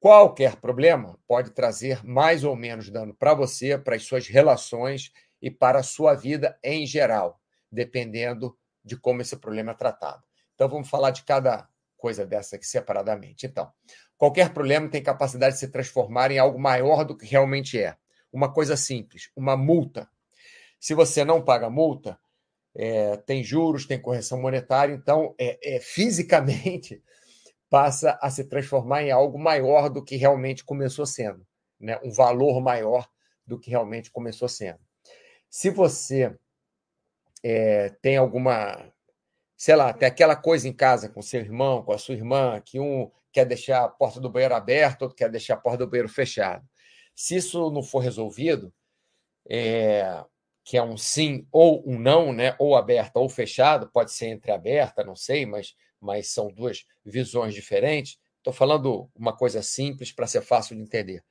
Qualquer 0.00 0.56
problema 0.56 1.16
pode 1.24 1.52
trazer 1.52 2.04
mais 2.04 2.42
ou 2.42 2.56
menos 2.56 2.90
dano 2.90 3.14
para 3.14 3.34
você, 3.34 3.78
para 3.78 3.94
as 3.94 4.02
suas 4.02 4.26
relações 4.26 5.12
e 5.40 5.48
para 5.48 5.78
a 5.78 5.84
sua 5.84 6.12
vida 6.12 6.58
em 6.60 6.84
geral, 6.84 7.40
dependendo 7.70 8.58
de 8.84 8.96
como 8.96 9.22
esse 9.22 9.36
problema 9.36 9.70
é 9.70 9.76
tratado. 9.76 10.24
Então, 10.56 10.68
vamos 10.68 10.90
falar 10.90 11.12
de 11.12 11.22
cada 11.22 11.68
coisa 11.98 12.24
dessa 12.24 12.56
aqui 12.56 12.66
separadamente. 12.66 13.46
Então, 13.46 13.70
qualquer 14.16 14.54
problema 14.54 14.88
tem 14.88 15.02
capacidade 15.02 15.54
de 15.54 15.60
se 15.60 15.68
transformar 15.68 16.30
em 16.30 16.38
algo 16.38 16.58
maior 16.58 17.04
do 17.04 17.16
que 17.16 17.26
realmente 17.26 17.78
é. 17.78 17.96
Uma 18.32 18.52
coisa 18.52 18.76
simples, 18.76 19.30
uma 19.36 19.56
multa. 19.56 20.08
Se 20.80 20.94
você 20.94 21.24
não 21.24 21.44
paga 21.44 21.68
multa, 21.68 22.18
é, 22.74 23.16
tem 23.16 23.42
juros, 23.42 23.86
tem 23.86 24.00
correção 24.00 24.40
monetária, 24.40 24.94
então 24.94 25.34
é, 25.38 25.76
é, 25.76 25.80
fisicamente 25.80 27.02
passa 27.68 28.18
a 28.22 28.30
se 28.30 28.44
transformar 28.44 29.02
em 29.02 29.10
algo 29.10 29.38
maior 29.38 29.90
do 29.90 30.02
que 30.02 30.16
realmente 30.16 30.64
começou 30.64 31.04
sendo, 31.04 31.44
né? 31.78 31.98
um 32.04 32.12
valor 32.12 32.60
maior 32.60 33.08
do 33.46 33.58
que 33.58 33.70
realmente 33.70 34.10
começou 34.10 34.48
sendo. 34.48 34.78
Se 35.50 35.70
você 35.70 36.34
é, 37.42 37.90
tem 38.00 38.16
alguma 38.16 38.92
sei 39.58 39.74
lá, 39.74 39.92
tem 39.92 40.06
aquela 40.06 40.36
coisa 40.36 40.68
em 40.68 40.72
casa 40.72 41.08
com 41.08 41.20
seu 41.20 41.40
irmão, 41.40 41.82
com 41.82 41.92
a 41.92 41.98
sua 41.98 42.14
irmã, 42.14 42.62
que 42.64 42.78
um 42.78 43.10
quer 43.32 43.44
deixar 43.44 43.84
a 43.84 43.88
porta 43.88 44.20
do 44.20 44.30
banheiro 44.30 44.54
aberta, 44.54 45.04
outro 45.04 45.16
quer 45.16 45.28
deixar 45.28 45.54
a 45.54 45.56
porta 45.58 45.78
do 45.78 45.90
banheiro 45.90 46.08
fechada. 46.08 46.64
Se 47.14 47.34
isso 47.36 47.68
não 47.72 47.82
for 47.82 47.98
resolvido, 47.98 48.72
é, 49.50 50.24
que 50.64 50.76
é 50.76 50.82
um 50.82 50.96
sim 50.96 51.44
ou 51.50 51.82
um 51.84 51.98
não, 51.98 52.32
né? 52.32 52.54
ou 52.56 52.76
aberta 52.76 53.18
ou 53.18 53.28
fechada, 53.28 53.84
pode 53.84 54.12
ser 54.12 54.28
entreaberta, 54.28 55.02
não 55.02 55.16
sei, 55.16 55.44
mas, 55.44 55.74
mas 56.00 56.28
são 56.28 56.52
duas 56.52 56.84
visões 57.04 57.52
diferentes. 57.52 58.16
Estou 58.36 58.52
falando 58.52 59.10
uma 59.12 59.36
coisa 59.36 59.60
simples 59.60 60.12
para 60.12 60.28
ser 60.28 60.40
fácil 60.42 60.76
de 60.76 60.82
entender. 60.82 61.24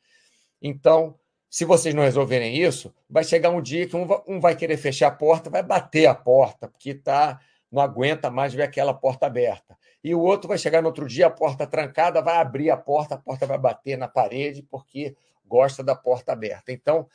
Então, 0.62 1.18
se 1.50 1.64
vocês 1.64 1.96
não 1.96 2.04
resolverem 2.04 2.58
isso, 2.58 2.94
vai 3.10 3.24
chegar 3.24 3.52
um 3.52 3.62
dia 3.62 3.88
que 3.88 3.96
um 3.96 4.40
vai 4.42 4.54
querer 4.54 4.76
fechar 4.76 5.08
a 5.08 5.16
porta, 5.16 5.50
vai 5.50 5.64
bater 5.64 6.08
a 6.08 6.14
porta, 6.14 6.68
porque 6.68 6.94
tá, 6.94 7.40
não 7.72 7.82
aguenta 7.82 8.30
mais 8.30 8.54
ver 8.54 8.64
aquela 8.64 8.94
porta 8.94 9.26
aberta. 9.26 9.78
E 10.04 10.16
o 10.16 10.22
outro 10.22 10.48
vai 10.48 10.58
chegar 10.58 10.82
no 10.82 10.88
outro 10.88 11.08
dia, 11.08 11.28
a 11.28 11.32
porta 11.32 11.68
trancada, 11.68 12.22
vai 12.22 12.38
abrir 12.38 12.70
a 12.70 12.78
porta, 12.78 13.16
a 13.16 13.18
porta 13.18 13.46
vai 13.46 13.58
bater 13.58 13.98
na 13.98 14.08
parede, 14.08 14.64
porque 14.64 15.16
gosta 15.46 15.84
da 15.84 15.96
porta 15.96 16.32
aberta. 16.32 16.72
Então, 16.72 17.08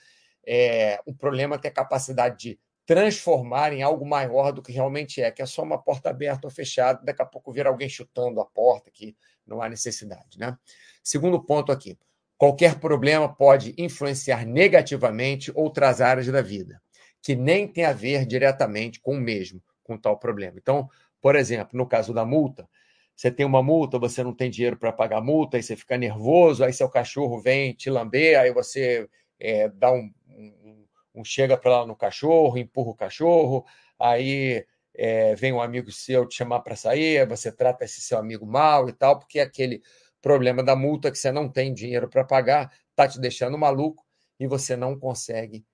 é, 0.47 1.01
o 1.07 1.15
problema 1.15 1.57
é 1.57 1.59
ter 1.59 1.69
a 1.69 1.73
capacidade 1.73 2.39
de 2.39 2.61
transformar 2.85 3.73
em 3.73 3.83
algo 3.83 4.05
maior 4.05 4.53
do 4.53 4.61
que 4.61 4.73
realmente 4.73 5.23
é, 5.23 5.31
que 5.31 5.41
é 5.41 5.47
só 5.47 5.63
uma 5.63 5.79
porta 5.79 6.11
aberta 6.11 6.47
ou 6.47 6.51
fechada, 6.51 7.01
daqui 7.03 7.23
a 7.23 7.27
pouco 7.27 7.53
vir 7.53 7.67
alguém 7.67 7.89
chutando 7.89 8.41
a 8.41 8.45
porta, 8.45 8.91
que 8.91 9.17
não 9.47 9.63
há 9.63 9.69
necessidade. 9.69 10.39
Né? 10.39 10.57
Segundo 11.03 11.43
ponto 11.43 11.71
aqui, 11.71 11.97
qualquer 12.37 12.81
problema 12.81 13.33
pode 13.33 13.75
influenciar 13.79 14.45
negativamente 14.45 15.53
outras 15.55 16.01
áreas 16.01 16.27
da 16.27 16.43
vida, 16.43 16.83
que 17.23 17.37
nem 17.37 17.69
tem 17.69 17.85
a 17.85 17.93
ver 17.93 18.27
diretamente 18.27 19.01
com 19.01 19.15
o 19.15 19.21
mesmo, 19.21 19.63
com 19.93 19.99
tal 20.01 20.19
problema. 20.19 20.55
Então, 20.59 20.89
por 21.21 21.37
exemplo, 21.37 21.77
no 21.77 21.87
caso 21.87 22.13
da 22.13 22.25
multa, 22.25 22.69
você 23.15 23.31
tem 23.31 23.47
uma 23.47 23.63
multa, 23.63 23.99
você 23.99 24.23
não 24.23 24.35
tem 24.35 24.51
dinheiro 24.51 24.77
para 24.77 24.93
pagar 24.93 25.19
a 25.19 25.23
multa, 25.23 25.57
aí 25.57 25.63
você 25.63 25.77
fica 25.77 25.97
nervoso, 25.97 26.65
aí 26.65 26.73
seu 26.73 26.89
cachorro 26.89 27.41
vem 27.41 27.73
te 27.75 27.91
lamber, 27.91 28.39
aí 28.39 28.53
você 28.53 29.09
é, 29.39 29.69
dá 29.69 29.93
um, 29.93 30.13
um, 30.29 30.87
um 31.15 31.25
chega 31.25 31.57
para 31.57 31.81
lá 31.81 31.87
no 31.87 31.95
cachorro, 31.95 32.59
empurra 32.59 32.91
o 32.91 32.95
cachorro, 32.95 33.65
aí 33.99 34.67
é, 34.95 35.35
vem 35.35 35.53
um 35.53 35.61
amigo 35.61 35.91
seu 35.93 36.27
te 36.27 36.37
chamar 36.37 36.61
para 36.61 36.77
sair, 36.77 37.27
você 37.27 37.53
trata 37.53 37.85
esse 37.85 38.01
seu 38.01 38.19
amigo 38.19 38.47
mal 38.47 38.89
e 38.89 38.93
tal, 38.93 39.19
porque 39.19 39.41
aquele 39.41 39.83
problema 40.21 40.63
da 40.63 40.75
multa 40.77 41.11
que 41.11 41.19
você 41.19 41.31
não 41.33 41.49
tem 41.49 41.75
dinheiro 41.75 42.09
para 42.09 42.25
pagar 42.25 42.73
está 42.91 43.09
te 43.09 43.21
deixando 43.21 43.59
maluco 43.59 44.05
e 44.39 44.47
você 44.47 44.77
não 44.77 44.99
consegue 44.99 45.65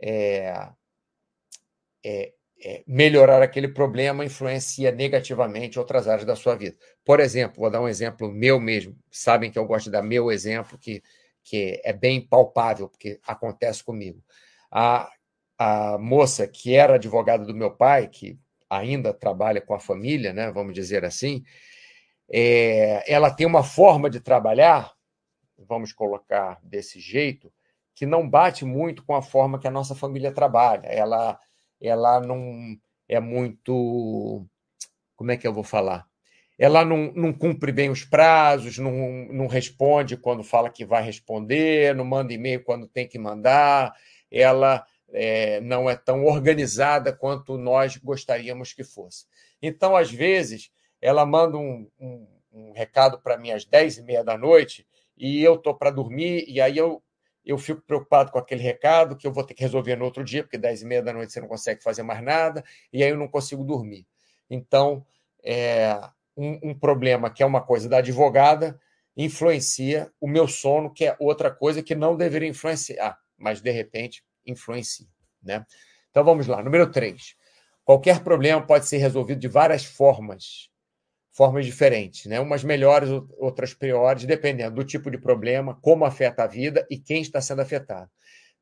é, 0.00 0.70
é, 2.04 2.32
é, 2.32 2.32
melhorar 2.86 3.42
aquele 3.42 3.68
problema 3.68 4.24
influencia 4.24 4.90
negativamente 4.90 5.78
outras 5.78 6.08
áreas 6.08 6.26
da 6.26 6.36
sua 6.36 6.54
vida. 6.54 6.76
Por 7.04 7.20
exemplo, 7.20 7.60
vou 7.60 7.70
dar 7.70 7.80
um 7.80 7.88
exemplo 7.88 8.30
meu 8.30 8.58
mesmo. 8.58 8.96
Sabem 9.10 9.50
que 9.50 9.58
eu 9.58 9.66
gosto 9.66 9.86
de 9.86 9.90
dar 9.92 10.02
meu 10.02 10.30
exemplo, 10.30 10.78
que, 10.78 11.02
que 11.42 11.80
é 11.84 11.92
bem 11.92 12.20
palpável, 12.26 12.88
porque 12.88 13.20
acontece 13.26 13.84
comigo. 13.84 14.22
A, 14.70 15.10
a 15.58 15.98
moça 15.98 16.46
que 16.46 16.74
era 16.74 16.94
advogada 16.94 17.44
do 17.44 17.54
meu 17.54 17.70
pai, 17.70 18.08
que 18.08 18.38
ainda 18.68 19.12
trabalha 19.12 19.60
com 19.60 19.74
a 19.74 19.80
família, 19.80 20.32
né, 20.32 20.50
vamos 20.50 20.74
dizer 20.74 21.04
assim, 21.04 21.44
é, 22.30 23.12
ela 23.12 23.30
tem 23.30 23.46
uma 23.46 23.62
forma 23.62 24.08
de 24.08 24.20
trabalhar, 24.20 24.92
vamos 25.58 25.92
colocar 25.92 26.58
desse 26.62 26.98
jeito, 26.98 27.52
que 27.94 28.06
não 28.06 28.28
bate 28.28 28.64
muito 28.64 29.04
com 29.04 29.14
a 29.14 29.22
forma 29.22 29.58
que 29.58 29.68
a 29.68 29.70
nossa 29.70 29.94
família 29.94 30.32
trabalha. 30.32 30.86
Ela 30.86 31.38
ela 31.86 32.20
não 32.20 32.76
é 33.08 33.20
muito. 33.20 34.46
Como 35.16 35.30
é 35.30 35.36
que 35.36 35.46
eu 35.46 35.52
vou 35.52 35.64
falar? 35.64 36.06
Ela 36.58 36.84
não, 36.84 37.12
não 37.14 37.32
cumpre 37.32 37.72
bem 37.72 37.90
os 37.90 38.04
prazos, 38.04 38.78
não, 38.78 39.26
não 39.30 39.46
responde 39.46 40.16
quando 40.16 40.44
fala 40.44 40.70
que 40.70 40.84
vai 40.84 41.02
responder, 41.02 41.94
não 41.94 42.04
manda 42.04 42.32
e-mail 42.32 42.62
quando 42.62 42.86
tem 42.86 43.08
que 43.08 43.18
mandar, 43.18 43.92
ela 44.30 44.84
é, 45.12 45.60
não 45.60 45.90
é 45.90 45.96
tão 45.96 46.24
organizada 46.24 47.12
quanto 47.12 47.58
nós 47.58 47.96
gostaríamos 47.96 48.72
que 48.72 48.84
fosse. 48.84 49.26
Então, 49.60 49.96
às 49.96 50.10
vezes, 50.10 50.70
ela 51.00 51.26
manda 51.26 51.56
um, 51.56 51.88
um, 51.98 52.26
um 52.52 52.72
recado 52.72 53.20
para 53.20 53.36
mim 53.36 53.50
às 53.50 53.64
10 53.64 53.98
e 53.98 54.02
meia 54.02 54.22
da 54.22 54.38
noite 54.38 54.86
e 55.16 55.42
eu 55.42 55.54
estou 55.54 55.74
para 55.74 55.90
dormir, 55.90 56.44
e 56.48 56.60
aí 56.60 56.76
eu 56.76 57.02
eu 57.44 57.58
fico 57.58 57.82
preocupado 57.82 58.32
com 58.32 58.38
aquele 58.38 58.62
recado 58.62 59.16
que 59.16 59.26
eu 59.26 59.32
vou 59.32 59.44
ter 59.44 59.54
que 59.54 59.62
resolver 59.62 59.96
no 59.96 60.04
outro 60.04 60.24
dia, 60.24 60.42
porque 60.42 60.56
10 60.56 60.82
e 60.82 60.86
meia 60.86 61.02
da 61.02 61.12
noite 61.12 61.32
você 61.32 61.40
não 61.40 61.48
consegue 61.48 61.82
fazer 61.82 62.02
mais 62.02 62.22
nada, 62.22 62.64
e 62.92 63.02
aí 63.02 63.10
eu 63.10 63.18
não 63.18 63.28
consigo 63.28 63.62
dormir. 63.62 64.06
Então, 64.48 65.04
é, 65.42 65.98
um, 66.36 66.70
um, 66.70 66.74
problema 66.78 67.30
que 67.30 67.42
é 67.42 67.46
uma 67.46 67.60
coisa 67.60 67.88
da 67.88 67.98
advogada 67.98 68.80
influencia 69.16 70.10
o 70.20 70.26
meu 70.26 70.48
sono, 70.48 70.92
que 70.92 71.04
é 71.04 71.16
outra 71.20 71.50
coisa 71.50 71.82
que 71.82 71.94
não 71.94 72.16
deveria 72.16 72.48
influenciar, 72.48 73.18
mas 73.36 73.60
de 73.60 73.70
repente 73.70 74.24
influencia. 74.46 75.06
Né? 75.42 75.64
Então 76.10 76.24
vamos 76.24 76.46
lá. 76.46 76.62
Número 76.62 76.90
3. 76.90 77.36
Qualquer 77.84 78.24
problema 78.24 78.66
pode 78.66 78.86
ser 78.86 78.96
resolvido 78.96 79.38
de 79.38 79.48
várias 79.48 79.84
formas 79.84 80.70
formas 81.34 81.66
diferentes, 81.66 82.26
né? 82.26 82.38
umas 82.38 82.62
melhores, 82.62 83.10
outras 83.36 83.74
piores, 83.74 84.24
dependendo 84.24 84.76
do 84.76 84.84
tipo 84.84 85.10
de 85.10 85.18
problema, 85.18 85.74
como 85.82 86.04
afeta 86.04 86.44
a 86.44 86.46
vida 86.46 86.86
e 86.88 86.96
quem 86.96 87.20
está 87.20 87.40
sendo 87.40 87.60
afetado. 87.60 88.08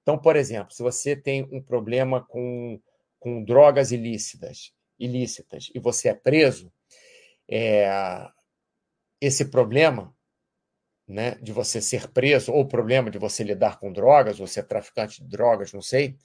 Então, 0.00 0.18
por 0.18 0.36
exemplo, 0.36 0.72
se 0.72 0.82
você 0.82 1.14
tem 1.14 1.46
um 1.52 1.62
problema 1.62 2.24
com, 2.26 2.80
com 3.20 3.44
drogas 3.44 3.92
ilícitas, 3.92 4.72
ilícitas 4.98 5.70
e 5.74 5.78
você 5.78 6.08
é 6.08 6.14
preso, 6.14 6.72
é, 7.48 7.86
esse 9.20 9.44
problema 9.44 10.12
né, 11.06 11.32
de 11.42 11.52
você 11.52 11.80
ser 11.80 12.08
preso, 12.08 12.52
ou 12.52 12.62
o 12.62 12.68
problema 12.68 13.10
de 13.10 13.18
você 13.18 13.44
lidar 13.44 13.78
com 13.78 13.92
drogas, 13.92 14.40
ou 14.40 14.46
ser 14.46 14.62
traficante 14.62 15.22
de 15.22 15.28
drogas, 15.28 15.74
não 15.74 15.82
sei, 15.82 16.16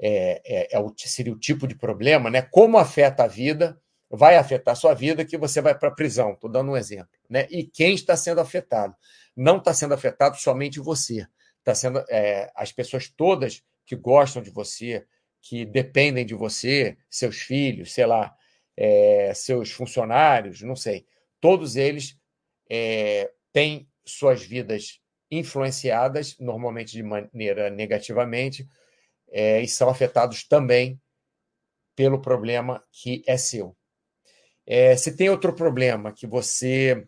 é, 0.00 0.42
é, 0.44 0.76
é 0.76 0.80
o, 0.80 0.92
seria 0.96 1.32
o 1.32 1.38
tipo 1.38 1.68
de 1.68 1.76
problema, 1.76 2.28
né? 2.28 2.42
Como 2.42 2.76
afeta 2.76 3.22
a 3.22 3.28
vida 3.28 3.80
vai 4.10 4.36
afetar 4.36 4.74
sua 4.74 4.92
vida 4.92 5.24
que 5.24 5.38
você 5.38 5.60
vai 5.60 5.78
para 5.78 5.88
a 5.88 5.94
prisão. 5.94 6.32
Estou 6.32 6.50
dando 6.50 6.72
um 6.72 6.76
exemplo. 6.76 7.10
Né? 7.28 7.46
E 7.50 7.64
quem 7.64 7.94
está 7.94 8.16
sendo 8.16 8.40
afetado? 8.40 8.94
Não 9.36 9.58
está 9.58 9.72
sendo 9.72 9.94
afetado 9.94 10.36
somente 10.36 10.80
você. 10.80 11.26
Está 11.58 11.74
sendo 11.74 12.04
é, 12.08 12.50
as 12.56 12.72
pessoas 12.72 13.08
todas 13.08 13.62
que 13.86 13.94
gostam 13.94 14.42
de 14.42 14.50
você, 14.50 15.06
que 15.40 15.64
dependem 15.64 16.26
de 16.26 16.34
você, 16.34 16.98
seus 17.08 17.36
filhos, 17.36 17.92
sei 17.92 18.06
lá, 18.06 18.34
é, 18.76 19.32
seus 19.34 19.70
funcionários, 19.70 20.60
não 20.62 20.74
sei. 20.74 21.06
Todos 21.40 21.76
eles 21.76 22.16
é, 22.68 23.30
têm 23.52 23.88
suas 24.04 24.42
vidas 24.42 25.00
influenciadas, 25.30 26.36
normalmente 26.38 26.92
de 26.92 27.02
maneira 27.02 27.70
negativamente, 27.70 28.68
é, 29.30 29.60
e 29.60 29.68
são 29.68 29.88
afetados 29.88 30.44
também 30.46 31.00
pelo 31.94 32.20
problema 32.20 32.82
que 32.90 33.22
é 33.26 33.36
seu. 33.36 33.76
É, 34.66 34.96
se 34.96 35.16
tem 35.16 35.28
outro 35.28 35.54
problema 35.54 36.12
que 36.12 36.26
você. 36.26 37.06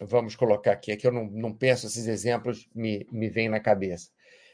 Vamos 0.00 0.36
colocar 0.36 0.72
aqui, 0.72 0.92
aqui 0.92 1.06
eu 1.06 1.12
não, 1.12 1.24
não 1.26 1.54
penso, 1.54 1.86
esses 1.86 2.06
exemplos 2.06 2.68
me, 2.74 3.06
me 3.10 3.30
vêm 3.30 3.48
na 3.48 3.60
cabeça. 3.60 4.10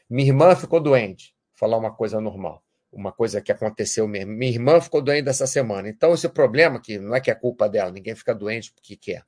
Minha 0.09 0.29
irmã 0.29 0.55
ficou 0.55 0.79
doente, 0.79 1.35
vou 1.49 1.69
falar 1.69 1.77
uma 1.77 1.93
coisa 1.93 2.21
normal, 2.21 2.63
uma 2.91 3.11
coisa 3.11 3.41
que 3.41 3.51
aconteceu 3.51 4.07
mesmo. 4.07 4.31
Minha 4.31 4.51
irmã 4.53 4.79
ficou 4.79 5.01
doente 5.01 5.27
essa 5.27 5.45
semana. 5.45 5.89
Então, 5.89 6.13
esse 6.13 6.29
problema, 6.29 6.79
que 6.79 6.97
não 6.97 7.13
é 7.13 7.19
que 7.19 7.29
é 7.29 7.35
culpa 7.35 7.67
dela, 7.67 7.91
ninguém 7.91 8.15
fica 8.15 8.33
doente 8.33 8.71
porque 8.71 8.95
quer, 8.95 9.25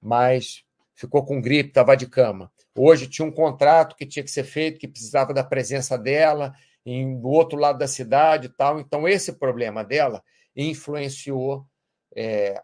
mas 0.00 0.62
ficou 0.94 1.24
com 1.24 1.40
gripe, 1.40 1.70
estava 1.70 1.96
de 1.96 2.06
cama. 2.06 2.50
Hoje 2.76 3.06
tinha 3.06 3.26
um 3.26 3.32
contrato 3.32 3.96
que 3.96 4.04
tinha 4.04 4.22
que 4.22 4.30
ser 4.30 4.44
feito, 4.44 4.78
que 4.78 4.88
precisava 4.88 5.32
da 5.32 5.44
presença 5.44 5.96
dela 5.96 6.52
em, 6.84 7.18
do 7.18 7.28
outro 7.28 7.58
lado 7.58 7.78
da 7.78 7.88
cidade 7.88 8.46
e 8.46 8.50
tal. 8.50 8.80
Então, 8.80 9.08
esse 9.08 9.32
problema 9.32 9.82
dela 9.84 10.22
influenciou 10.56 11.66
é, 12.14 12.60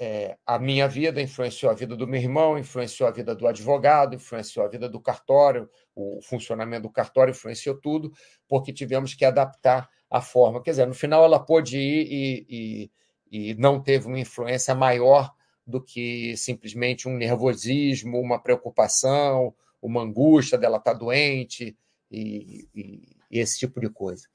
é, 0.00 0.36
a 0.46 0.58
minha 0.58 0.88
vida, 0.88 1.20
influenciou 1.20 1.70
a 1.70 1.74
vida 1.74 1.96
do 1.96 2.06
meu 2.06 2.20
irmão, 2.20 2.56
influenciou 2.56 3.08
a 3.08 3.12
vida 3.12 3.34
do 3.34 3.46
advogado, 3.46 4.14
influenciou 4.14 4.64
a 4.64 4.68
vida 4.68 4.88
do 4.88 5.00
cartório, 5.00 5.68
o 5.94 6.20
funcionamento 6.22 6.82
do 6.82 6.90
cartório 6.90 7.32
influenciou 7.32 7.76
tudo, 7.80 8.12
porque 8.46 8.72
tivemos 8.72 9.14
que 9.14 9.24
adaptar 9.24 9.90
a 10.08 10.20
forma. 10.20 10.62
Quer 10.62 10.70
dizer, 10.70 10.86
no 10.86 10.94
final 10.94 11.24
ela 11.24 11.40
pôde 11.40 11.76
ir 11.76 12.06
e, 12.10 12.90
e, 13.30 13.50
e 13.50 13.54
não 13.56 13.82
teve 13.82 14.06
uma 14.06 14.20
influência 14.20 14.74
maior 14.74 15.32
do 15.66 15.82
que 15.82 16.36
simplesmente 16.36 17.08
um 17.08 17.16
nervosismo, 17.16 18.20
uma 18.20 18.38
preocupação, 18.38 19.54
uma 19.82 20.02
angústia 20.02 20.56
dela 20.56 20.78
estar 20.78 20.94
doente 20.94 21.76
e, 22.10 22.68
e, 22.74 23.16
e 23.30 23.38
esse 23.38 23.58
tipo 23.58 23.80
de 23.80 23.90
coisa. 23.90 24.26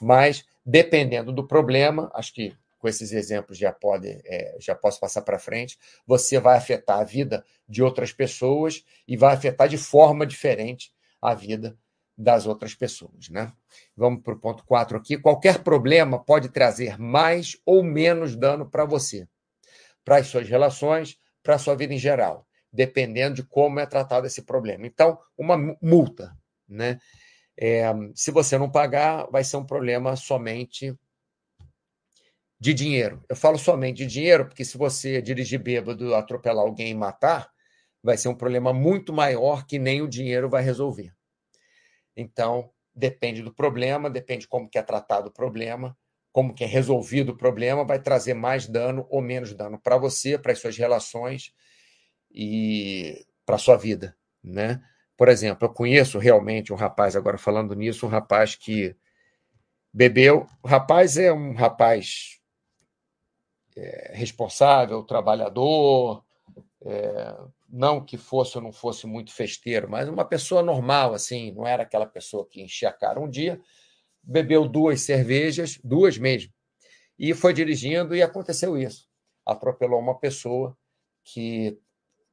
Mas, 0.00 0.44
dependendo 0.68 1.32
do 1.32 1.46
problema, 1.46 2.10
acho 2.12 2.34
que 2.34 2.54
com 2.78 2.86
esses 2.86 3.10
exemplos 3.12 3.56
já 3.56 3.72
pode, 3.72 4.20
é, 4.26 4.56
já 4.60 4.74
posso 4.74 5.00
passar 5.00 5.22
para 5.22 5.38
frente, 5.38 5.78
você 6.06 6.38
vai 6.38 6.58
afetar 6.58 6.98
a 6.98 7.04
vida 7.04 7.42
de 7.66 7.82
outras 7.82 8.12
pessoas 8.12 8.84
e 9.06 9.16
vai 9.16 9.34
afetar 9.34 9.66
de 9.66 9.78
forma 9.78 10.26
diferente 10.26 10.92
a 11.22 11.34
vida 11.34 11.76
das 12.16 12.46
outras 12.46 12.74
pessoas. 12.74 13.30
Né? 13.30 13.50
Vamos 13.96 14.22
para 14.22 14.34
o 14.34 14.38
ponto 14.38 14.62
4 14.64 14.98
aqui. 14.98 15.16
Qualquer 15.16 15.64
problema 15.64 16.22
pode 16.22 16.50
trazer 16.50 16.98
mais 17.00 17.56
ou 17.64 17.82
menos 17.82 18.36
dano 18.36 18.68
para 18.68 18.84
você, 18.84 19.26
para 20.04 20.18
as 20.18 20.26
suas 20.26 20.46
relações, 20.46 21.18
para 21.42 21.54
a 21.54 21.58
sua 21.58 21.74
vida 21.74 21.94
em 21.94 21.98
geral, 21.98 22.46
dependendo 22.70 23.36
de 23.36 23.42
como 23.42 23.80
é 23.80 23.86
tratado 23.86 24.26
esse 24.26 24.42
problema. 24.42 24.86
Então, 24.86 25.18
uma 25.36 25.56
multa. 25.80 26.36
Né? 26.68 26.98
É, 27.60 27.92
se 28.14 28.30
você 28.30 28.56
não 28.56 28.70
pagar, 28.70 29.26
vai 29.32 29.42
ser 29.42 29.56
um 29.56 29.66
problema 29.66 30.14
somente 30.14 30.96
de 32.60 32.72
dinheiro. 32.72 33.24
Eu 33.28 33.34
falo 33.34 33.58
somente 33.58 33.98
de 33.98 34.06
dinheiro, 34.06 34.46
porque 34.46 34.64
se 34.64 34.78
você 34.78 35.20
dirigir 35.20 35.58
bêbado, 35.58 36.14
atropelar 36.14 36.64
alguém 36.64 36.90
e 36.90 36.94
matar, 36.94 37.50
vai 38.00 38.16
ser 38.16 38.28
um 38.28 38.34
problema 38.34 38.72
muito 38.72 39.12
maior 39.12 39.66
que 39.66 39.76
nem 39.76 40.00
o 40.00 40.08
dinheiro 40.08 40.48
vai 40.48 40.62
resolver. 40.62 41.12
Então, 42.16 42.70
depende 42.94 43.42
do 43.42 43.52
problema, 43.52 44.08
depende 44.08 44.46
como 44.46 44.68
que 44.68 44.78
é 44.78 44.82
tratado 44.82 45.28
o 45.28 45.32
problema, 45.32 45.96
como 46.32 46.54
que 46.54 46.62
é 46.62 46.66
resolvido 46.66 47.30
o 47.30 47.36
problema, 47.36 47.84
vai 47.84 48.00
trazer 48.00 48.34
mais 48.34 48.68
dano 48.68 49.04
ou 49.10 49.20
menos 49.20 49.52
dano 49.52 49.80
para 49.80 49.96
você, 49.96 50.38
para 50.38 50.52
as 50.52 50.60
suas 50.60 50.76
relações 50.76 51.52
e 52.30 53.26
para 53.44 53.56
a 53.56 53.58
sua 53.58 53.76
vida, 53.76 54.16
né? 54.42 54.80
Por 55.18 55.28
exemplo, 55.28 55.66
eu 55.66 55.72
conheço 55.72 56.16
realmente 56.16 56.72
um 56.72 56.76
rapaz, 56.76 57.16
agora 57.16 57.36
falando 57.36 57.74
nisso, 57.74 58.06
um 58.06 58.08
rapaz 58.08 58.54
que 58.54 58.96
bebeu. 59.92 60.46
O 60.62 60.68
rapaz 60.68 61.18
é 61.18 61.32
um 61.32 61.54
rapaz 61.54 62.40
é, 63.76 64.12
responsável, 64.14 65.02
trabalhador, 65.02 66.24
é, 66.82 67.36
não 67.68 68.00
que 68.00 68.16
fosse 68.16 68.58
ou 68.58 68.62
não 68.62 68.72
fosse 68.72 69.08
muito 69.08 69.32
festeiro, 69.32 69.90
mas 69.90 70.08
uma 70.08 70.24
pessoa 70.24 70.62
normal, 70.62 71.12
assim, 71.14 71.50
não 71.50 71.66
era 71.66 71.82
aquela 71.82 72.06
pessoa 72.06 72.46
que 72.48 72.62
enchia 72.62 72.90
a 72.90 72.92
cara. 72.92 73.18
Um 73.18 73.28
dia 73.28 73.60
bebeu 74.22 74.68
duas 74.68 75.00
cervejas, 75.00 75.80
duas 75.82 76.16
mesmo, 76.16 76.52
e 77.18 77.34
foi 77.34 77.52
dirigindo 77.52 78.14
e 78.14 78.22
aconteceu 78.22 78.78
isso. 78.78 79.08
Atropelou 79.44 79.98
uma 79.98 80.16
pessoa 80.16 80.78
que, 81.24 81.76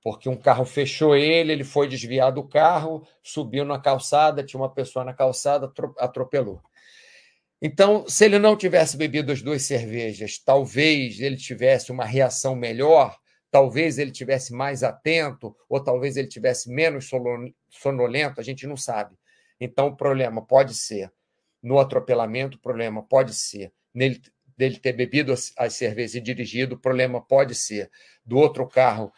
porque 0.06 0.30
um 0.30 0.36
carro 0.36 0.66
fechou 0.66 1.16
ele, 1.16 1.52
ele 1.52 1.64
foi 1.64 1.88
desviar 1.88 2.32
do 2.32 2.48
carro, 2.48 3.02
subiu 3.24 3.66
na 3.66 3.80
calçada, 3.80 4.44
tinha 4.44 4.62
uma 4.62 4.72
pessoa 4.72 5.04
na 5.04 5.16
calçada, 5.16 5.74
atropelou. 5.98 6.62
Então, 7.60 8.08
se 8.08 8.24
ele 8.24 8.38
não 8.38 8.56
tivesse 8.56 8.98
bebido 8.98 9.32
as 9.32 9.42
duas 9.42 9.64
cervejas, 9.64 10.38
talvez 10.38 11.20
ele 11.20 11.36
tivesse 11.36 11.92
uma 11.92 12.06
reação 12.06 12.56
melhor, 12.56 13.18
talvez 13.50 13.98
ele 13.98 14.12
tivesse 14.12 14.54
mais 14.54 14.84
atento, 14.84 15.56
ou 15.68 15.84
talvez 15.84 16.18
ele 16.18 16.28
tivesse 16.28 16.70
menos 16.70 17.10
sonolento, 17.72 18.40
a 18.40 18.44
gente 18.44 18.68
não 18.68 18.78
sabe. 18.78 19.16
Então, 19.60 19.88
o 19.88 19.96
problema 19.98 20.40
pode 20.40 20.76
ser 20.76 21.12
no 21.64 21.80
atropelamento, 21.80 22.60
o 22.60 22.62
problema 22.62 23.02
pode 23.02 23.34
ser 23.34 23.74
nele 23.92 24.22
dele 24.58 24.80
ter 24.80 24.94
bebido 24.94 25.34
as 25.34 25.74
cervejas 25.74 26.16
e 26.16 26.22
dirigido, 26.22 26.76
o 26.76 26.80
problema 26.80 27.22
pode 27.22 27.54
ser 27.56 27.92
do 28.26 28.38
outro 28.38 28.66
carro 28.66 29.12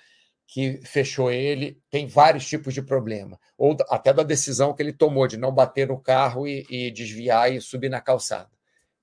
que 0.48 0.80
fechou 0.86 1.30
ele, 1.30 1.77
tem 1.89 2.08
vários 2.08 2.48
tipos 2.48 2.74
de 2.74 2.82
problema, 2.82 3.38
ou 3.58 3.75
até 3.89 4.13
da 4.13 4.24
decisão 4.24 4.74
que 4.74 4.82
ele 4.82 4.94
tomou 4.94 5.27
de 5.27 5.36
não 5.36 5.51
bater 5.51 5.89
no 5.89 6.00
carro 6.00 6.48
e, 6.48 6.66
e 6.70 6.89
desviar 6.89 7.51
e 7.51 7.60
subir 7.60 7.89
na 7.89 8.00
calçada, 8.00 8.50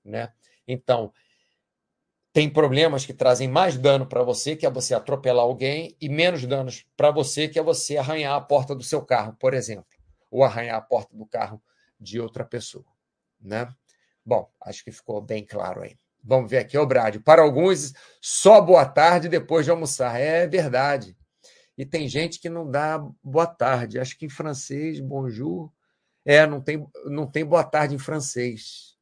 né? 0.03 0.33
Então, 0.67 1.13
tem 2.33 2.49
problemas 2.49 3.05
que 3.05 3.13
trazem 3.13 3.47
mais 3.47 3.77
dano 3.77 4.07
para 4.07 4.23
você, 4.23 4.55
que 4.55 4.65
é 4.65 4.69
você 4.69 4.95
atropelar 4.95 5.45
alguém, 5.45 5.95
e 6.01 6.09
menos 6.09 6.43
danos 6.45 6.85
para 6.97 7.11
você, 7.11 7.47
que 7.47 7.59
é 7.59 7.63
você 7.63 7.95
arranhar 7.95 8.35
a 8.35 8.41
porta 8.41 8.75
do 8.75 8.83
seu 8.83 9.01
carro, 9.05 9.37
por 9.39 9.53
exemplo, 9.53 9.85
ou 10.31 10.43
arranhar 10.43 10.77
a 10.77 10.81
porta 10.81 11.15
do 11.15 11.27
carro 11.27 11.61
de 11.99 12.19
outra 12.19 12.43
pessoa, 12.43 12.85
né? 13.39 13.69
Bom, 14.25 14.49
acho 14.59 14.83
que 14.83 14.91
ficou 14.91 15.21
bem 15.21 15.45
claro 15.45 15.83
aí. 15.83 15.95
Vamos 16.23 16.49
ver 16.49 16.57
aqui, 16.57 16.75
ô 16.75 16.85
Brad. 16.87 17.21
Para 17.21 17.43
alguns, 17.43 17.93
só 18.19 18.59
boa 18.59 18.83
tarde 18.83 19.29
depois 19.29 19.63
de 19.63 19.69
almoçar. 19.69 20.19
É 20.19 20.47
verdade. 20.47 21.15
E 21.77 21.85
tem 21.85 22.07
gente 22.07 22.39
que 22.39 22.49
não 22.49 22.69
dá 22.69 22.97
boa 23.23 23.47
tarde. 23.47 23.99
Acho 23.99 24.17
que 24.17 24.25
em 24.25 24.29
francês, 24.29 24.99
bonjour. 24.99 25.71
É, 26.23 26.45
não 26.47 26.61
tem, 26.61 26.85
não 27.05 27.29
tem 27.29 27.45
boa 27.45 27.63
tarde 27.63 27.95
em 27.95 27.99
francês. 27.99 28.95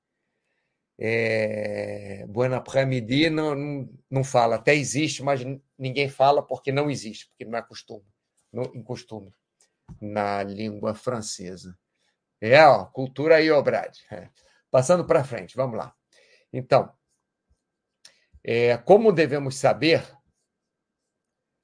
É, 0.97 2.25
après-midi 2.55 3.29
não, 3.29 3.55
não, 3.55 3.89
não 4.09 4.23
fala. 4.23 4.55
Até 4.55 4.75
existe, 4.75 5.23
mas 5.23 5.41
ninguém 5.77 6.09
fala 6.09 6.41
porque 6.41 6.71
não 6.71 6.89
existe, 6.89 7.27
porque 7.29 7.45
não 7.45 7.57
é 7.57 7.61
costume, 7.61 8.05
não, 8.51 8.63
em 8.73 8.83
costume 8.83 9.33
na 10.01 10.43
língua 10.43 10.93
francesa. 10.93 11.77
É, 12.41 12.65
ó, 12.65 12.85
cultura 12.85 13.37
aí, 13.37 13.49
ó, 13.49 13.61
Brad. 13.61 13.95
É. 14.11 14.29
Passando 14.69 15.05
para 15.05 15.23
frente, 15.23 15.55
vamos 15.55 15.77
lá. 15.77 15.93
Então, 16.51 16.91
é, 18.43 18.77
como 18.77 19.11
devemos 19.11 19.55
saber 19.55 20.03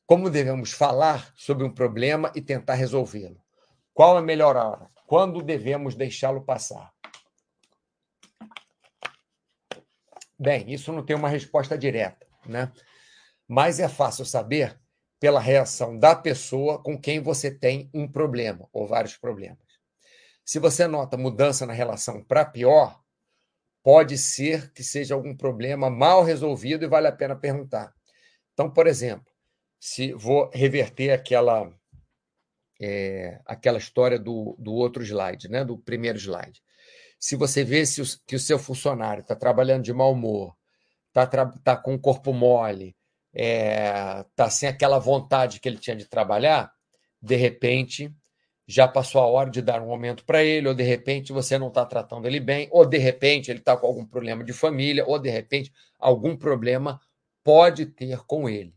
como 0.10 0.28
devemos 0.28 0.72
falar 0.72 1.32
sobre 1.36 1.64
um 1.64 1.72
problema 1.72 2.32
e 2.34 2.42
tentar 2.42 2.74
resolvê-lo? 2.74 3.40
Qual 3.94 4.18
a 4.18 4.22
melhor 4.24 4.56
hora? 4.56 4.90
Quando 5.06 5.40
devemos 5.40 5.94
deixá-lo 5.94 6.44
passar? 6.44 6.92
Bem, 10.36 10.74
isso 10.74 10.92
não 10.92 11.06
tem 11.06 11.16
uma 11.16 11.30
resposta 11.30 11.78
direta, 11.78 12.26
né? 12.44 12.72
Mas 13.48 13.80
é 13.80 13.88
fácil 13.88 14.26
saber 14.26 14.82
pela 15.20 15.40
reação 15.40 15.96
da 15.96 16.16
pessoa 16.16 16.82
com 16.82 17.00
quem 17.00 17.22
você 17.22 17.52
tem 17.52 17.88
um 17.94 18.12
problema 18.12 18.68
ou 18.74 18.88
vários 18.88 19.16
problemas. 19.16 19.60
Se 20.44 20.58
você 20.58 20.88
nota 20.88 21.18
mudança 21.18 21.68
na 21.68 21.74
relação 21.74 22.24
para 22.24 22.44
pior, 22.44 23.00
pode 23.84 24.18
ser 24.18 24.74
que 24.74 24.84
seja 24.84 25.14
algum 25.14 25.38
problema 25.38 25.88
mal 25.88 26.24
resolvido 26.24 26.84
e 26.84 26.90
vale 26.90 27.06
a 27.06 27.12
pena 27.12 27.36
perguntar. 27.36 27.94
Então, 28.54 28.72
por 28.72 28.88
exemplo, 28.88 29.32
se 29.80 30.14
vou 30.14 30.50
reverter 30.54 31.12
aquela 31.12 31.72
é, 32.82 33.40
aquela 33.46 33.78
história 33.78 34.18
do, 34.18 34.56
do 34.58 34.74
outro 34.74 35.04
slide, 35.04 35.50
né, 35.50 35.66
do 35.66 35.78
primeiro 35.78 36.18
slide. 36.18 36.62
Se 37.20 37.36
você 37.36 37.64
vê 37.64 37.86
se 37.86 38.02
que 38.26 38.36
o 38.36 38.40
seu 38.40 38.58
funcionário 38.58 39.22
está 39.22 39.36
trabalhando 39.36 39.84
de 39.84 39.94
mau 39.94 40.14
humor, 40.14 40.56
está 41.10 41.28
tá 41.64 41.76
com 41.76 41.96
o 41.96 42.00
corpo 42.00 42.32
mole, 42.32 42.96
está 43.34 43.44
é, 43.44 44.26
tá 44.36 44.50
sem 44.50 44.70
aquela 44.70 45.00
vontade 45.00 45.60
que 45.60 45.68
ele 45.68 45.78
tinha 45.78 45.96
de 45.96 46.06
trabalhar, 46.06 46.72
de 47.22 47.36
repente 47.36 48.14
já 48.66 48.88
passou 48.88 49.20
a 49.22 49.26
hora 49.26 49.50
de 49.50 49.62
dar 49.62 49.82
um 49.82 49.92
aumento 49.92 50.24
para 50.24 50.44
ele, 50.44 50.68
ou 50.68 50.76
de 50.76 50.84
repente 50.84 51.34
você 51.34 51.58
não 51.58 51.70
está 51.70 51.86
tratando 51.86 52.28
ele 52.28 52.40
bem, 52.40 52.70
ou 52.72 52.86
de 52.86 53.00
repente 53.00 53.50
ele 53.50 53.60
está 53.60 53.76
com 53.76 53.88
algum 53.88 54.06
problema 54.06 54.44
de 54.44 54.54
família, 54.54 55.04
ou 55.06 55.18
de 55.18 55.30
repente 55.30 55.74
algum 55.98 56.38
problema 56.38 57.02
pode 57.44 57.88
ter 57.88 58.20
com 58.26 58.48
ele. 58.48 58.74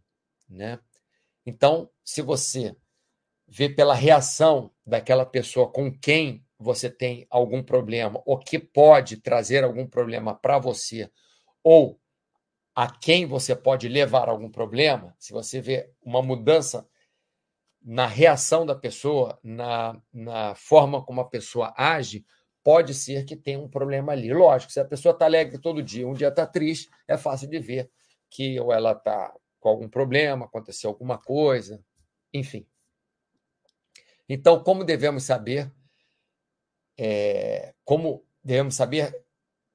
Né? 0.48 0.78
Então, 1.44 1.90
se 2.04 2.22
você 2.22 2.76
vê 3.46 3.68
pela 3.68 3.94
reação 3.94 4.70
daquela 4.86 5.26
pessoa 5.26 5.70
com 5.70 5.92
quem 5.92 6.44
você 6.58 6.88
tem 6.88 7.26
algum 7.28 7.62
problema, 7.62 8.22
ou 8.24 8.38
que 8.38 8.58
pode 8.58 9.16
trazer 9.16 9.64
algum 9.64 9.86
problema 9.86 10.34
para 10.34 10.58
você, 10.58 11.10
ou 11.62 12.00
a 12.74 12.90
quem 12.90 13.26
você 13.26 13.54
pode 13.54 13.88
levar 13.88 14.28
algum 14.28 14.50
problema, 14.50 15.14
se 15.18 15.32
você 15.32 15.60
vê 15.60 15.90
uma 16.02 16.22
mudança 16.22 16.88
na 17.84 18.06
reação 18.06 18.64
da 18.64 18.74
pessoa, 18.74 19.38
na, 19.42 20.00
na 20.12 20.54
forma 20.54 21.04
como 21.04 21.20
a 21.20 21.28
pessoa 21.28 21.74
age, 21.76 22.24
pode 22.62 22.94
ser 22.94 23.24
que 23.24 23.36
tenha 23.36 23.58
um 23.58 23.68
problema 23.68 24.12
ali. 24.12 24.32
Lógico, 24.32 24.72
se 24.72 24.80
a 24.80 24.84
pessoa 24.84 25.12
está 25.12 25.24
alegre 25.24 25.58
todo 25.58 25.82
dia, 25.82 26.06
um 26.06 26.14
dia 26.14 26.28
está 26.28 26.46
triste, 26.46 26.88
é 27.08 27.18
fácil 27.18 27.48
de 27.48 27.58
ver 27.58 27.90
que 28.30 28.58
ou 28.60 28.72
ela 28.72 28.92
está 28.92 29.34
com 29.62 29.68
algum 29.68 29.88
problema, 29.88 30.44
aconteceu 30.44 30.90
alguma 30.90 31.16
coisa, 31.16 31.82
enfim. 32.34 32.66
Então, 34.28 34.62
como 34.62 34.84
devemos 34.84 35.22
saber, 35.22 35.72
é, 36.98 37.72
como 37.84 38.26
devemos 38.42 38.74
saber 38.74 39.14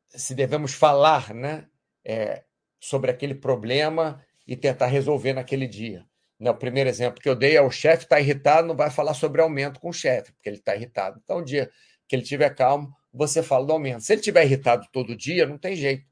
se 0.10 0.36
devemos 0.36 0.74
falar 0.74 1.34
né, 1.34 1.70
é, 2.04 2.44
sobre 2.80 3.10
aquele 3.10 3.34
problema 3.34 4.22
e 4.46 4.58
tentar 4.58 4.88
resolver 4.88 5.34
naquele 5.34 5.68
dia. 5.68 6.06
Né, 6.38 6.52
o 6.52 6.56
primeiro 6.56 6.90
exemplo 6.90 7.22
que 7.22 7.30
eu 7.30 7.36
dei 7.36 7.56
é 7.56 7.62
o 7.62 7.72
chefe 7.72 8.04
está 8.04 8.20
irritado, 8.20 8.68
não 8.68 8.76
vai 8.76 8.92
falar 8.92 9.14
sobre 9.14 9.42
aumento 9.42 9.80
com 9.80 9.90
o 9.90 9.94
chefe, 9.94 10.34
porque 10.34 10.50
ele 10.50 10.58
está 10.58 10.76
irritado. 10.76 11.22
Então, 11.24 11.38
o 11.38 11.46
dia 11.46 11.72
que 12.08 12.16
ele 12.16 12.24
estiver 12.24 12.54
calmo, 12.54 12.94
você 13.14 13.42
fala 13.42 13.66
do 13.66 13.72
aumento. 13.72 14.02
Se 14.02 14.14
ele 14.14 14.20
estiver 14.20 14.44
irritado 14.44 14.86
todo 14.92 15.16
dia, 15.16 15.46
não 15.46 15.58
tem 15.58 15.76
jeito. 15.76 16.06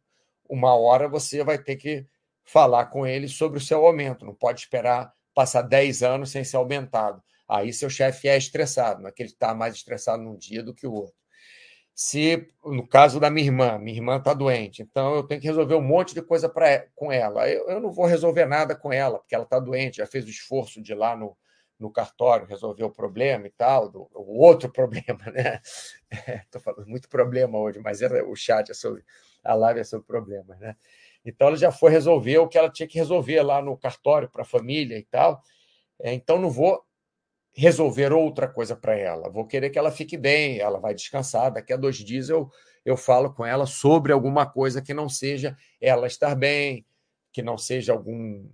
Uma 0.50 0.76
hora 0.76 1.10
você 1.10 1.44
vai 1.44 1.58
ter 1.58 1.76
que 1.76 2.06
falar 2.46 2.86
com 2.88 3.06
ele 3.06 3.28
sobre 3.28 3.58
o 3.58 3.62
seu 3.62 3.86
aumento. 3.86 4.26
Não 4.26 4.36
pode 4.36 4.62
esperar 4.62 5.12
passar 5.34 5.64
10 5.64 6.04
anos 6.04 6.32
sem 6.32 6.44
ser 6.44 6.58
aumentado. 6.58 7.22
Aí 7.48 7.74
seu 7.74 7.90
chefe 7.90 8.28
é 8.28 8.38
estressado, 8.38 9.02
não 9.02 9.10
é 9.10 9.12
que 9.12 9.22
ele 9.22 9.30
está 9.30 9.54
mais 9.54 9.76
estressado 9.76 10.24
num 10.24 10.38
dia 10.38 10.64
do 10.64 10.74
que 10.74 10.88
o 10.88 10.94
outro. 10.94 11.16
Se, 11.94 12.50
no 12.64 12.86
caso 12.86 13.20
da 13.20 13.30
minha 13.30 13.46
irmã, 13.46 13.78
minha 13.78 13.98
irmã 13.98 14.18
está 14.18 14.34
doente, 14.34 14.82
então 14.82 15.16
eu 15.16 15.24
tenho 15.24 15.40
que 15.40 15.48
resolver 15.48 15.76
um 15.76 15.82
monte 15.82 16.14
de 16.14 16.22
coisa 16.22 16.50
pra, 16.50 16.86
com 16.94 17.12
ela. 17.12 17.48
Eu, 17.50 17.70
eu 17.70 17.80
não 17.80 17.92
vou 17.92 18.06
resolver 18.06 18.46
nada 18.46 18.76
com 18.76 18.92
ela, 18.92 19.20
porque 19.20 19.36
ela 19.36 19.46
está 19.46 19.60
doente, 19.60 19.98
já 19.98 20.08
fez 20.08 20.26
o 20.26 20.30
esforço 20.30 20.82
de 20.82 20.92
ir 20.92 20.96
lá 20.96 21.16
no, 21.16 21.38
no 21.80 21.92
cartório 21.92 22.48
resolver 22.48 22.84
o 22.84 22.92
problema 22.92 23.48
e 23.48 23.52
tal, 23.52 23.90
do, 23.90 24.10
o 24.14 24.42
outro 24.42 24.70
problema, 24.74 25.26
né? 25.32 25.62
Estou 26.44 26.60
é, 26.60 26.64
falando 26.64 26.88
muito 26.88 27.08
problema 27.08 27.58
hoje, 27.58 27.80
mas 27.80 28.02
era, 28.02 28.28
o 28.28 28.36
chat 28.36 28.72
é 28.72 28.74
sobre, 28.74 29.04
a 29.44 29.54
live 29.54 29.80
é 29.80 29.84
sobre 29.84 30.06
problemas, 30.06 30.60
né? 30.60 30.76
Então, 31.26 31.48
ela 31.48 31.58
já 31.58 31.72
foi 31.72 31.92
resolver 31.92 32.38
o 32.38 32.48
que 32.48 32.58
ela 32.58 32.70
tinha 32.70 32.88
que 32.88 32.98
resolver 32.98 33.42
lá 33.42 33.62
no 33.62 33.78
cartório 33.78 34.30
para 34.30 34.44
a 34.44 34.46
família 34.46 34.98
e 34.98 35.04
tal. 35.04 35.42
É, 36.00 36.14
então, 36.14 36.40
não 36.40 36.50
vou 36.50 36.82
resolver 37.56 38.12
outra 38.12 38.48
coisa 38.48 38.76
para 38.76 38.96
ela. 38.96 39.30
Vou 39.30 39.48
querer 39.48 39.70
que 39.70 39.80
ela 39.80 39.90
fique 39.90 40.18
bem, 40.18 40.60
ela 40.60 40.80
vai 40.80 40.94
descansar. 40.94 41.52
Daqui 41.52 41.72
a 41.74 41.78
dois 41.78 41.96
dias 41.98 42.30
eu, 42.30 42.50
eu 42.84 42.98
falo 42.98 43.34
com 43.34 43.46
ela 43.46 43.66
sobre 43.66 44.12
alguma 44.12 44.46
coisa 44.46 44.82
que 44.82 44.94
não 44.94 45.08
seja 45.08 45.58
ela 45.80 46.06
estar 46.06 46.36
bem, 46.36 46.86
que 47.32 47.42
não 47.42 47.58
seja 47.58 47.94
algum 47.94 48.48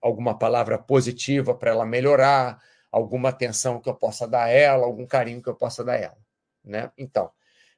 alguma 0.00 0.36
palavra 0.36 0.76
positiva 0.76 1.54
para 1.54 1.70
ela 1.70 1.86
melhorar, 1.86 2.60
alguma 2.90 3.28
atenção 3.28 3.80
que 3.80 3.88
eu 3.88 3.94
possa 3.94 4.26
dar 4.26 4.44
a 4.44 4.48
ela, 4.48 4.84
algum 4.84 5.06
carinho 5.06 5.40
que 5.40 5.48
eu 5.48 5.54
possa 5.54 5.84
dar 5.84 5.92
a 5.92 5.98
ela. 5.98 6.18
Né? 6.64 6.90
Então, 6.98 7.30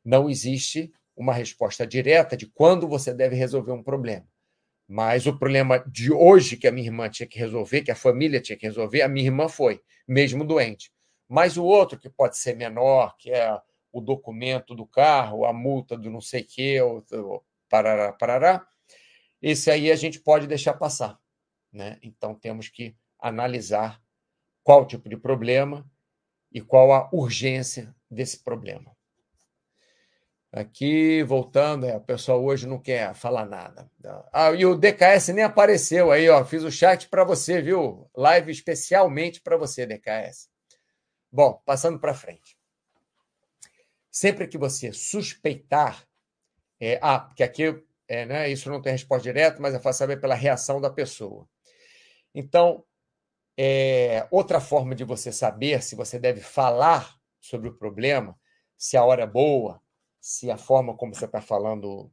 não 0.02 0.30
existe 0.30 0.90
uma 1.16 1.32
resposta 1.32 1.86
direta 1.86 2.36
de 2.36 2.46
quando 2.46 2.88
você 2.88 3.12
deve 3.12 3.36
resolver 3.36 3.72
um 3.72 3.82
problema. 3.82 4.26
Mas 4.88 5.26
o 5.26 5.38
problema 5.38 5.78
de 5.86 6.12
hoje 6.12 6.56
que 6.56 6.66
a 6.66 6.72
minha 6.72 6.86
irmã 6.86 7.08
tinha 7.08 7.26
que 7.26 7.38
resolver, 7.38 7.82
que 7.82 7.90
a 7.90 7.96
família 7.96 8.40
tinha 8.40 8.56
que 8.56 8.66
resolver, 8.66 9.02
a 9.02 9.08
minha 9.08 9.26
irmã 9.26 9.48
foi, 9.48 9.80
mesmo 10.06 10.44
doente. 10.44 10.92
Mas 11.28 11.56
o 11.56 11.64
outro, 11.64 11.98
que 11.98 12.10
pode 12.10 12.36
ser 12.36 12.56
menor, 12.56 13.16
que 13.16 13.30
é 13.30 13.58
o 13.92 14.00
documento 14.00 14.74
do 14.74 14.86
carro, 14.86 15.44
a 15.44 15.52
multa 15.52 15.96
do 15.96 16.10
não 16.10 16.20
sei 16.20 16.42
o 16.42 16.46
quê, 16.46 16.80
ou, 16.80 17.44
parará, 17.68 18.12
parará, 18.12 18.66
esse 19.40 19.70
aí 19.70 19.90
a 19.90 19.96
gente 19.96 20.20
pode 20.20 20.46
deixar 20.46 20.74
passar. 20.74 21.18
Né? 21.72 21.98
Então 22.02 22.34
temos 22.34 22.68
que 22.68 22.94
analisar 23.18 24.02
qual 24.62 24.86
tipo 24.86 25.08
de 25.08 25.16
problema 25.16 25.90
e 26.52 26.60
qual 26.60 26.92
a 26.92 27.08
urgência 27.12 27.94
desse 28.10 28.42
problema. 28.42 28.94
Aqui, 30.52 31.22
voltando, 31.22 31.86
é, 31.86 31.96
o 31.96 32.00
pessoal 32.00 32.44
hoje 32.44 32.68
não 32.68 32.78
quer 32.78 33.14
falar 33.14 33.46
nada. 33.46 33.90
Ah, 34.30 34.52
e 34.52 34.66
o 34.66 34.76
DKS 34.76 35.28
nem 35.32 35.44
apareceu 35.44 36.12
aí, 36.12 36.28
ó. 36.28 36.44
Fiz 36.44 36.62
o 36.62 36.70
chat 36.70 37.08
para 37.08 37.24
você, 37.24 37.62
viu? 37.62 38.10
Live 38.14 38.52
especialmente 38.52 39.40
para 39.40 39.56
você, 39.56 39.86
DKS. 39.86 40.50
Bom, 41.30 41.58
passando 41.64 41.98
para 41.98 42.12
frente. 42.12 42.58
Sempre 44.10 44.46
que 44.46 44.58
você 44.58 44.92
suspeitar, 44.92 46.06
é, 46.78 46.98
ah, 47.00 47.20
porque 47.20 47.42
aqui 47.42 47.82
é, 48.06 48.26
né, 48.26 48.50
isso 48.50 48.68
não 48.68 48.82
tem 48.82 48.92
resposta 48.92 49.22
direta, 49.22 49.58
mas 49.58 49.74
é 49.74 49.80
fácil 49.80 50.00
saber 50.00 50.20
pela 50.20 50.34
reação 50.34 50.82
da 50.82 50.90
pessoa. 50.90 51.48
Então, 52.34 52.84
é, 53.56 54.28
outra 54.30 54.60
forma 54.60 54.94
de 54.94 55.02
você 55.02 55.32
saber 55.32 55.82
se 55.82 55.96
você 55.96 56.18
deve 56.18 56.42
falar 56.42 57.16
sobre 57.40 57.70
o 57.70 57.74
problema, 57.74 58.38
se 58.76 58.98
a 58.98 59.04
hora 59.04 59.22
é 59.22 59.26
boa, 59.26 59.80
se 60.22 60.52
a 60.52 60.56
forma 60.56 60.96
como 60.96 61.12
você 61.12 61.24
está 61.24 61.40
falando 61.40 62.08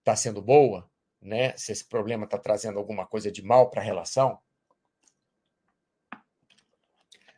está 0.00 0.16
sendo 0.16 0.42
boa, 0.42 0.90
né? 1.22 1.56
se 1.56 1.70
esse 1.70 1.84
problema 1.84 2.24
está 2.24 2.36
trazendo 2.36 2.76
alguma 2.76 3.06
coisa 3.06 3.30
de 3.30 3.40
mal 3.40 3.70
para 3.70 3.80
a 3.80 3.84
relação. 3.84 4.38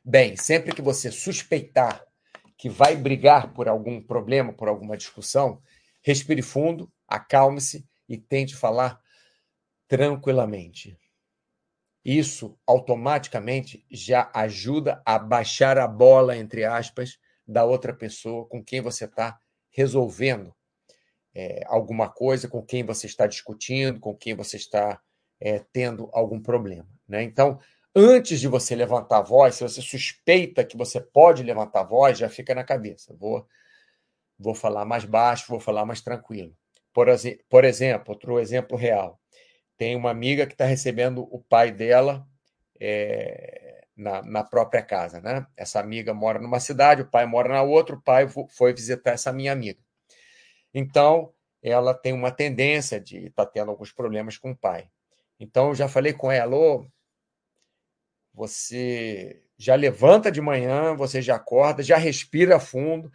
Bem, 0.02 0.34
sempre 0.34 0.74
que 0.74 0.80
você 0.80 1.12
suspeitar 1.12 2.02
que 2.56 2.70
vai 2.70 2.96
brigar 2.96 3.52
por 3.52 3.68
algum 3.68 4.02
problema, 4.02 4.52
por 4.52 4.66
alguma 4.66 4.96
discussão, 4.96 5.62
respire 6.02 6.40
fundo, 6.40 6.90
acalme-se 7.06 7.86
e 8.08 8.16
tente 8.16 8.56
falar 8.56 9.00
tranquilamente. 9.86 10.98
Isso 12.02 12.58
automaticamente 12.66 13.84
já 13.90 14.30
ajuda 14.34 15.02
a 15.04 15.18
baixar 15.18 15.76
a 15.76 15.86
bola, 15.86 16.34
entre 16.34 16.64
aspas, 16.64 17.18
da 17.46 17.64
outra 17.64 17.92
pessoa 17.92 18.46
com 18.46 18.64
quem 18.64 18.80
você 18.80 19.04
está 19.04 19.38
resolvendo 19.78 20.52
é, 21.32 21.62
alguma 21.66 22.08
coisa, 22.08 22.48
com 22.48 22.60
quem 22.60 22.82
você 22.82 23.06
está 23.06 23.28
discutindo, 23.28 24.00
com 24.00 24.12
quem 24.12 24.34
você 24.34 24.56
está 24.56 25.00
é, 25.40 25.60
tendo 25.72 26.10
algum 26.12 26.40
problema. 26.42 26.88
Né? 27.06 27.22
Então, 27.22 27.60
antes 27.94 28.40
de 28.40 28.48
você 28.48 28.74
levantar 28.74 29.18
a 29.18 29.22
voz, 29.22 29.54
se 29.54 29.62
você 29.62 29.80
suspeita 29.80 30.64
que 30.64 30.76
você 30.76 31.00
pode 31.00 31.44
levantar 31.44 31.82
a 31.82 31.84
voz, 31.84 32.18
já 32.18 32.28
fica 32.28 32.56
na 32.56 32.64
cabeça. 32.64 33.14
Vou, 33.14 33.46
vou 34.36 34.52
falar 34.52 34.84
mais 34.84 35.04
baixo, 35.04 35.46
vou 35.48 35.60
falar 35.60 35.86
mais 35.86 36.00
tranquilo. 36.00 36.52
Por, 36.92 37.06
por 37.48 37.64
exemplo, 37.64 38.14
outro 38.14 38.40
exemplo 38.40 38.76
real 38.76 39.20
tem 39.76 39.94
uma 39.94 40.10
amiga 40.10 40.44
que 40.44 40.54
está 40.54 40.64
recebendo 40.64 41.22
o 41.30 41.38
pai 41.40 41.70
dela 41.70 42.26
é, 42.80 43.67
na, 43.98 44.22
na, 44.22 44.44
própria 44.44 44.80
casa, 44.80 45.20
né? 45.20 45.44
Essa 45.56 45.80
amiga 45.80 46.14
mora 46.14 46.38
numa 46.38 46.60
cidade, 46.60 47.02
o 47.02 47.10
pai 47.10 47.26
mora 47.26 47.48
na 47.48 47.62
outra, 47.62 47.96
o 47.96 48.00
pai 48.00 48.28
foi 48.48 48.72
visitar 48.72 49.10
essa 49.10 49.32
minha 49.32 49.52
amiga. 49.52 49.80
Então, 50.72 51.32
ela 51.60 51.92
tem 51.92 52.12
uma 52.12 52.30
tendência 52.30 53.00
de 53.00 53.26
estar 53.26 53.44
tá 53.44 53.50
tendo 53.50 53.70
alguns 53.70 53.92
problemas 53.92 54.38
com 54.38 54.52
o 54.52 54.56
pai. 54.56 54.88
Então, 55.40 55.68
eu 55.68 55.74
já 55.74 55.88
falei 55.88 56.12
com 56.12 56.30
ela, 56.30 56.56
oh, 56.56 56.86
você 58.32 59.42
já 59.56 59.74
levanta 59.74 60.30
de 60.30 60.40
manhã, 60.40 60.94
você 60.94 61.20
já 61.20 61.34
acorda, 61.34 61.82
já 61.82 61.96
respira 61.96 62.60
fundo, 62.60 63.10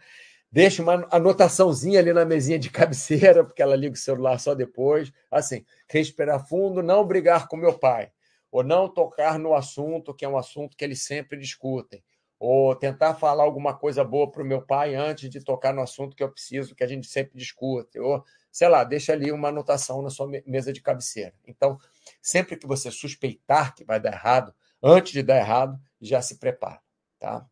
deixa 0.52 0.82
uma 0.82 1.08
anotaçãozinha 1.10 1.98
ali 1.98 2.12
na 2.12 2.26
mesinha 2.26 2.58
de 2.58 2.68
cabeceira, 2.70 3.42
porque 3.42 3.62
ela 3.62 3.74
liga 3.74 3.94
o 3.94 3.98
celular 3.98 4.38
só 4.38 4.54
depois. 4.54 5.10
Assim, 5.30 5.64
respirar 5.88 6.46
fundo, 6.46 6.82
não 6.82 7.06
brigar 7.06 7.48
com 7.48 7.56
meu 7.56 7.78
pai, 7.78 8.12
ou 8.54 8.62
não 8.62 8.88
tocar 8.88 9.36
no 9.36 9.52
assunto, 9.52 10.14
que 10.14 10.24
é 10.24 10.28
um 10.28 10.38
assunto 10.38 10.76
que 10.76 10.84
eles 10.84 11.02
sempre 11.02 11.36
discutem, 11.36 12.04
ou 12.38 12.72
tentar 12.76 13.14
falar 13.14 13.42
alguma 13.42 13.76
coisa 13.76 14.04
boa 14.04 14.30
para 14.30 14.44
o 14.44 14.46
meu 14.46 14.62
pai 14.62 14.94
antes 14.94 15.28
de 15.28 15.42
tocar 15.42 15.74
no 15.74 15.82
assunto 15.82 16.14
que 16.14 16.22
eu 16.22 16.30
preciso, 16.30 16.72
que 16.72 16.84
a 16.84 16.86
gente 16.86 17.08
sempre 17.08 17.36
discute, 17.36 17.98
ou 17.98 18.24
sei 18.52 18.68
lá, 18.68 18.84
deixa 18.84 19.12
ali 19.12 19.32
uma 19.32 19.48
anotação 19.48 20.00
na 20.02 20.08
sua 20.08 20.28
mesa 20.46 20.72
de 20.72 20.80
cabeceira. 20.80 21.34
Então, 21.44 21.76
sempre 22.22 22.56
que 22.56 22.64
você 22.64 22.92
suspeitar 22.92 23.74
que 23.74 23.84
vai 23.84 23.98
dar 23.98 24.12
errado, 24.12 24.54
antes 24.80 25.10
de 25.10 25.24
dar 25.24 25.38
errado, 25.38 25.76
já 26.00 26.22
se 26.22 26.38
prepara, 26.38 26.80
tá? 27.18 27.44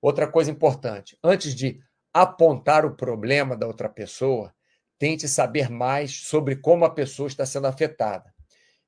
Outra 0.00 0.30
coisa 0.30 0.48
importante, 0.48 1.18
antes 1.24 1.56
de 1.56 1.80
apontar 2.14 2.86
o 2.86 2.94
problema 2.94 3.56
da 3.56 3.66
outra 3.66 3.88
pessoa, 3.88 4.54
tente 4.96 5.26
saber 5.26 5.68
mais 5.68 6.20
sobre 6.20 6.54
como 6.54 6.84
a 6.84 6.94
pessoa 6.94 7.26
está 7.26 7.44
sendo 7.44 7.66
afetada. 7.66 8.35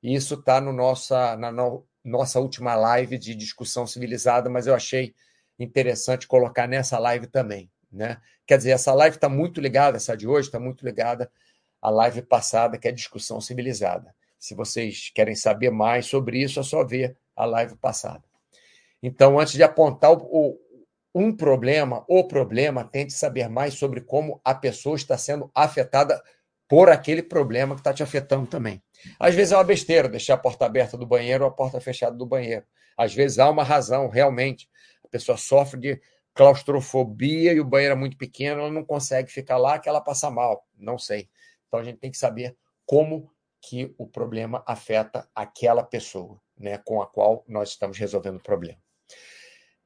Isso 0.01 0.35
está 0.35 0.61
no 0.61 0.71
nossa, 0.71 1.35
na 1.35 1.51
no, 1.51 1.85
nossa 2.03 2.39
última 2.39 2.75
live 2.75 3.17
de 3.17 3.35
discussão 3.35 3.85
civilizada, 3.85 4.49
mas 4.49 4.67
eu 4.67 4.73
achei 4.73 5.13
interessante 5.57 6.27
colocar 6.27 6.67
nessa 6.67 6.97
live 6.97 7.27
também. 7.27 7.69
Né? 7.91 8.17
Quer 8.45 8.57
dizer, 8.57 8.71
essa 8.71 8.93
live 8.93 9.17
está 9.17 9.27
muito 9.27 9.59
ligada, 9.59 9.97
essa 9.97 10.15
de 10.15 10.27
hoje 10.27 10.47
está 10.47 10.59
muito 10.59 10.85
ligada 10.85 11.31
à 11.81 11.89
live 11.89 12.21
passada, 12.21 12.77
que 12.77 12.87
é 12.87 12.91
discussão 12.91 13.41
civilizada. 13.41 14.15
Se 14.37 14.55
vocês 14.55 15.11
querem 15.13 15.35
saber 15.35 15.69
mais 15.69 16.05
sobre 16.05 16.41
isso, 16.41 16.59
é 16.59 16.63
só 16.63 16.83
ver 16.83 17.17
a 17.35 17.45
live 17.45 17.75
passada. 17.75 18.23
Então, 19.03 19.39
antes 19.39 19.53
de 19.53 19.63
apontar 19.63 20.11
o, 20.13 20.57
um 21.13 21.35
problema, 21.35 22.05
o 22.07 22.23
problema, 22.23 22.83
tente 22.83 23.13
saber 23.13 23.49
mais 23.49 23.73
sobre 23.73 24.01
como 24.01 24.39
a 24.43 24.53
pessoa 24.53 24.95
está 24.95 25.17
sendo 25.17 25.49
afetada 25.53 26.21
por 26.69 26.87
aquele 26.87 27.23
problema 27.23 27.73
que 27.73 27.81
está 27.81 27.91
te 27.91 28.03
afetando 28.03 28.45
também. 28.45 28.81
Às 29.19 29.33
vezes 29.33 29.51
é 29.51 29.57
uma 29.57 29.63
besteira 29.63 30.07
deixar 30.07 30.35
a 30.35 30.37
porta 30.37 30.67
aberta 30.67 30.95
do 30.95 31.05
banheiro 31.05 31.43
ou 31.43 31.49
a 31.49 31.53
porta 31.53 31.81
fechada 31.81 32.15
do 32.15 32.27
banheiro. 32.27 32.63
Às 32.95 33.13
vezes 33.13 33.39
há 33.39 33.49
uma 33.49 33.63
razão, 33.63 34.07
realmente. 34.07 34.69
A 35.03 35.07
pessoa 35.07 35.35
sofre 35.35 35.79
de 35.79 36.01
claustrofobia 36.31 37.53
e 37.53 37.59
o 37.59 37.65
banheiro 37.65 37.93
é 37.93 37.97
muito 37.97 38.17
pequeno, 38.17 38.61
ela 38.61 38.71
não 38.71 38.85
consegue 38.85 39.31
ficar 39.31 39.57
lá 39.57 39.79
que 39.79 39.89
ela 39.89 39.99
passa 39.99 40.29
mal. 40.29 40.63
Não 40.77 40.97
sei. 40.97 41.27
Então 41.67 41.79
a 41.79 41.83
gente 41.83 41.97
tem 41.97 42.11
que 42.11 42.17
saber 42.17 42.55
como 42.85 43.31
que 43.61 43.93
o 43.97 44.07
problema 44.07 44.63
afeta 44.65 45.27
aquela 45.33 45.83
pessoa, 45.83 46.39
né, 46.57 46.77
com 46.77 47.01
a 47.01 47.07
qual 47.07 47.43
nós 47.47 47.69
estamos 47.69 47.97
resolvendo 47.97 48.37
o 48.37 48.43
problema. 48.43 48.79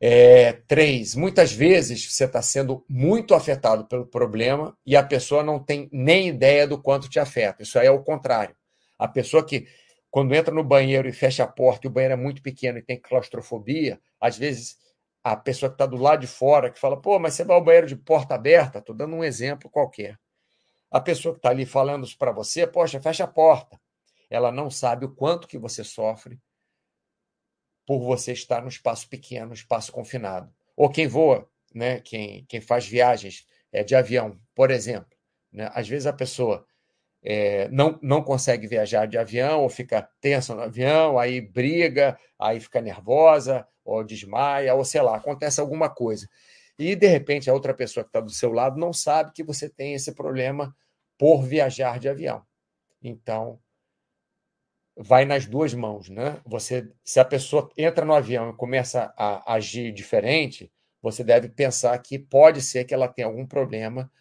É, 0.02 0.54
três, 0.68 1.16
muitas 1.16 1.54
vezes 1.54 2.12
você 2.12 2.26
está 2.26 2.42
sendo 2.42 2.86
muito 2.90 3.34
afetado 3.34 3.86
pelo 3.86 4.06
problema 4.06 4.78
e 4.86 4.98
a 4.98 5.04
pessoa 5.04 5.44
não 5.44 5.60
tem 5.60 5.88
nem 5.92 6.28
ideia 6.28 6.68
do 6.68 6.82
quanto 6.82 7.10
te 7.10 7.20
afeta. 7.20 7.64
Isso 7.64 7.80
aí 7.80 7.88
é 7.88 7.92
o 7.92 8.04
contrário. 8.04 8.56
A 9.00 9.08
pessoa 9.08 9.46
que, 9.46 9.66
quando 10.12 10.36
entra 10.36 10.54
no 10.54 10.64
banheiro 10.64 11.08
e 11.08 11.14
fecha 11.14 11.44
a 11.44 11.48
porta 11.48 11.88
e 11.88 11.90
o 11.90 11.92
banheiro 11.92 12.14
é 12.16 12.18
muito 12.18 12.42
pequeno 12.42 12.78
e 12.78 12.82
tem 12.82 13.00
claustrofobia, 13.00 14.00
às 14.20 14.38
vezes 14.38 14.78
a 15.24 15.38
pessoa 15.38 15.70
que 15.70 15.76
está 15.76 15.86
do 15.86 15.96
lado 15.96 16.20
de 16.20 16.28
fora, 16.28 16.70
que 16.70 16.80
fala, 16.80 17.00
pô, 17.00 17.18
mas 17.18 17.34
você 17.34 17.46
vai 17.46 17.56
ao 17.56 17.64
banheiro 17.64 17.88
de 17.88 17.96
porta 17.96 18.36
aberta? 18.36 18.80
Estou 18.80 18.94
dando 18.94 19.16
um 19.16 19.24
exemplo 19.24 19.70
qualquer. 19.70 20.20
A 20.92 21.00
pessoa 21.00 21.34
que 21.34 21.40
está 21.40 21.50
ali 21.50 21.66
falando 21.66 22.06
isso 22.06 22.18
para 22.18 22.32
você, 22.32 22.68
poxa, 22.68 23.02
fecha 23.02 23.24
a 23.24 23.28
porta. 23.28 23.80
Ela 24.30 24.52
não 24.52 24.70
sabe 24.70 25.06
o 25.06 25.16
quanto 25.16 25.48
que 25.48 25.58
você 25.58 25.84
sofre 25.84 26.40
por 27.86 28.00
você 28.00 28.32
estar 28.32 28.62
no 28.62 28.70
espaço 28.70 29.08
pequeno, 29.10 29.54
espaço 29.54 29.92
confinado. 29.92 30.54
Ou 30.76 30.90
quem 30.90 31.08
voa, 31.08 31.48
né? 31.74 32.00
quem, 32.00 32.46
quem 32.46 32.62
faz 32.62 32.86
viagens 32.88 33.46
é, 33.72 33.84
de 33.84 33.96
avião, 33.96 34.40
por 34.56 34.72
exemplo. 34.72 35.18
Né? 35.52 35.70
Às 35.74 35.88
vezes 35.88 36.08
a 36.08 36.14
pessoa 36.14 36.66
é, 37.24 37.68
não, 37.70 37.98
não 38.02 38.22
consegue 38.22 38.68
viajar 38.68 39.06
de 39.06 39.18
avião, 39.18 39.62
ou 39.62 39.70
fica 39.70 40.08
tensa 40.20 40.54
no 40.54 40.62
avião, 40.62 41.18
aí 41.18 41.40
briga, 41.40 42.20
aí 42.38 42.60
fica 42.60 42.82
nervosa, 42.82 43.68
ou 43.84 44.04
desmaia, 44.04 44.74
ou 44.76 44.84
sei 44.84 45.02
lá, 45.02 45.16
acontece 45.16 45.60
alguma 45.60 45.90
coisa. 45.90 46.28
E, 46.78 46.96
de 46.96 47.08
repente, 47.08 47.50
a 47.50 47.54
outra 47.54 47.74
pessoa 47.74 48.04
que 48.04 48.10
está 48.10 48.20
do 48.20 48.32
seu 48.32 48.52
lado 48.52 48.80
não 48.80 48.92
sabe 48.92 49.32
que 49.34 49.44
você 49.44 49.70
tem 49.70 49.94
esse 49.94 50.14
problema 50.14 50.76
por 51.18 51.44
viajar 51.44 52.00
de 52.00 52.10
avião. 52.10 52.44
Então, 53.02 53.60
vai 54.96 55.26
nas 55.26 55.46
duas 55.46 55.74
mãos, 55.74 56.10
né? 56.10 56.40
Você, 56.46 56.90
se 57.04 57.20
a 57.20 57.26
pessoa 57.26 57.70
entra 57.78 58.06
no 58.06 58.14
avião 58.14 58.50
e 58.50 58.56
começa 58.56 59.14
a 59.18 59.54
agir 59.54 59.92
diferente, 59.92 60.72
você 61.02 61.24
deve 61.24 61.50
pensar 61.50 61.98
que 62.00 62.18
pode 62.18 62.62
ser 62.62 62.86
que 62.86 62.94
ela 62.94 63.08
tenha 63.08 63.28
algum 63.28 63.46
problema 63.46 64.12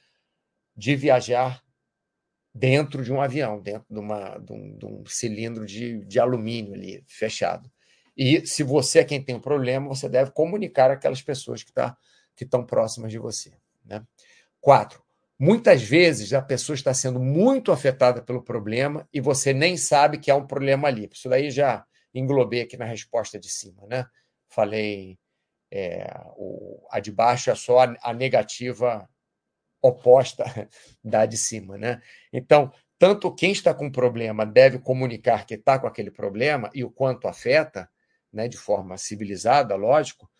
de 0.76 0.96
viajar 0.96 1.62
dentro 2.54 3.02
de 3.04 3.12
um 3.12 3.20
avião, 3.20 3.60
dentro 3.60 3.86
de, 3.88 3.98
uma, 3.98 4.38
de, 4.38 4.52
um, 4.52 4.76
de 4.76 4.86
um, 4.86 5.06
cilindro 5.06 5.64
de, 5.64 6.04
de 6.04 6.18
alumínio 6.18 6.74
ali, 6.74 7.02
fechado. 7.06 7.70
E 8.16 8.46
se 8.46 8.62
você 8.62 9.00
é 9.00 9.04
quem 9.04 9.22
tem 9.22 9.34
um 9.34 9.40
problema, 9.40 9.88
você 9.88 10.08
deve 10.08 10.32
comunicar 10.32 10.90
aquelas 10.90 11.22
pessoas 11.22 11.62
que 11.62 11.72
tá, 11.72 11.96
estão 12.38 12.64
próximas 12.64 13.10
de 13.10 13.18
você. 13.18 13.52
Né? 13.84 14.04
Quatro, 14.60 15.01
muitas 15.42 15.82
vezes 15.82 16.32
a 16.32 16.40
pessoa 16.40 16.76
está 16.76 16.94
sendo 16.94 17.18
muito 17.18 17.72
afetada 17.72 18.22
pelo 18.22 18.40
problema 18.40 19.08
e 19.12 19.20
você 19.20 19.52
nem 19.52 19.76
sabe 19.76 20.18
que 20.18 20.30
há 20.30 20.36
um 20.36 20.46
problema 20.46 20.86
ali. 20.86 21.10
Isso 21.12 21.28
daí 21.28 21.50
já 21.50 21.84
englobei 22.14 22.60
aqui 22.60 22.76
na 22.76 22.84
resposta 22.84 23.40
de 23.40 23.48
cima. 23.48 23.84
Né? 23.88 24.06
Falei, 24.48 25.18
é, 25.68 26.06
o, 26.36 26.86
a 26.92 27.00
de 27.00 27.10
baixo 27.10 27.50
é 27.50 27.56
só 27.56 27.80
a, 27.80 27.96
a 28.04 28.14
negativa 28.14 29.10
oposta 29.82 30.44
da 31.02 31.26
de 31.26 31.36
cima. 31.36 31.76
Né? 31.76 32.00
Então, 32.32 32.72
tanto 32.96 33.34
quem 33.34 33.50
está 33.50 33.74
com 33.74 33.90
problema 33.90 34.46
deve 34.46 34.78
comunicar 34.78 35.44
que 35.44 35.54
está 35.54 35.76
com 35.76 35.88
aquele 35.88 36.12
problema 36.12 36.70
e 36.72 36.84
o 36.84 36.90
quanto 36.90 37.26
afeta, 37.26 37.90
né, 38.32 38.46
de 38.46 38.56
forma 38.56 38.96
civilizada, 38.96 39.74
lógico, 39.74 40.30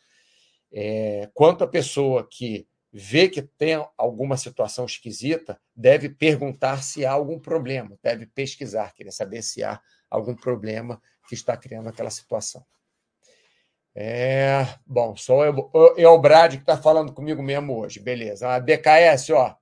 é, 0.72 1.28
quanto 1.34 1.64
a 1.64 1.68
pessoa 1.68 2.24
que 2.30 2.68
vê 2.92 3.28
que 3.28 3.40
tem 3.40 3.84
alguma 3.96 4.36
situação 4.36 4.84
esquisita 4.84 5.58
deve 5.74 6.10
perguntar 6.10 6.82
se 6.82 7.06
há 7.06 7.12
algum 7.12 7.38
problema, 7.38 7.98
deve 8.02 8.26
pesquisar, 8.26 8.92
querer 8.92 9.12
saber 9.12 9.42
se 9.42 9.64
há 9.64 9.80
algum 10.10 10.34
problema 10.34 11.00
que 11.26 11.34
está 11.34 11.56
criando 11.56 11.88
aquela 11.88 12.10
situação. 12.10 12.64
É, 13.94 14.66
bom, 14.86 15.16
sou 15.16 15.44
eu, 15.44 15.70
eu, 15.96 16.12
o 16.12 16.18
Brad 16.18 16.54
que 16.54 16.60
está 16.60 16.76
falando 16.76 17.12
comigo 17.12 17.42
mesmo 17.42 17.78
hoje, 17.78 18.00
beleza. 18.00 18.48
A 18.48 18.58
DKS, 18.58 19.30
ó, 19.30 19.56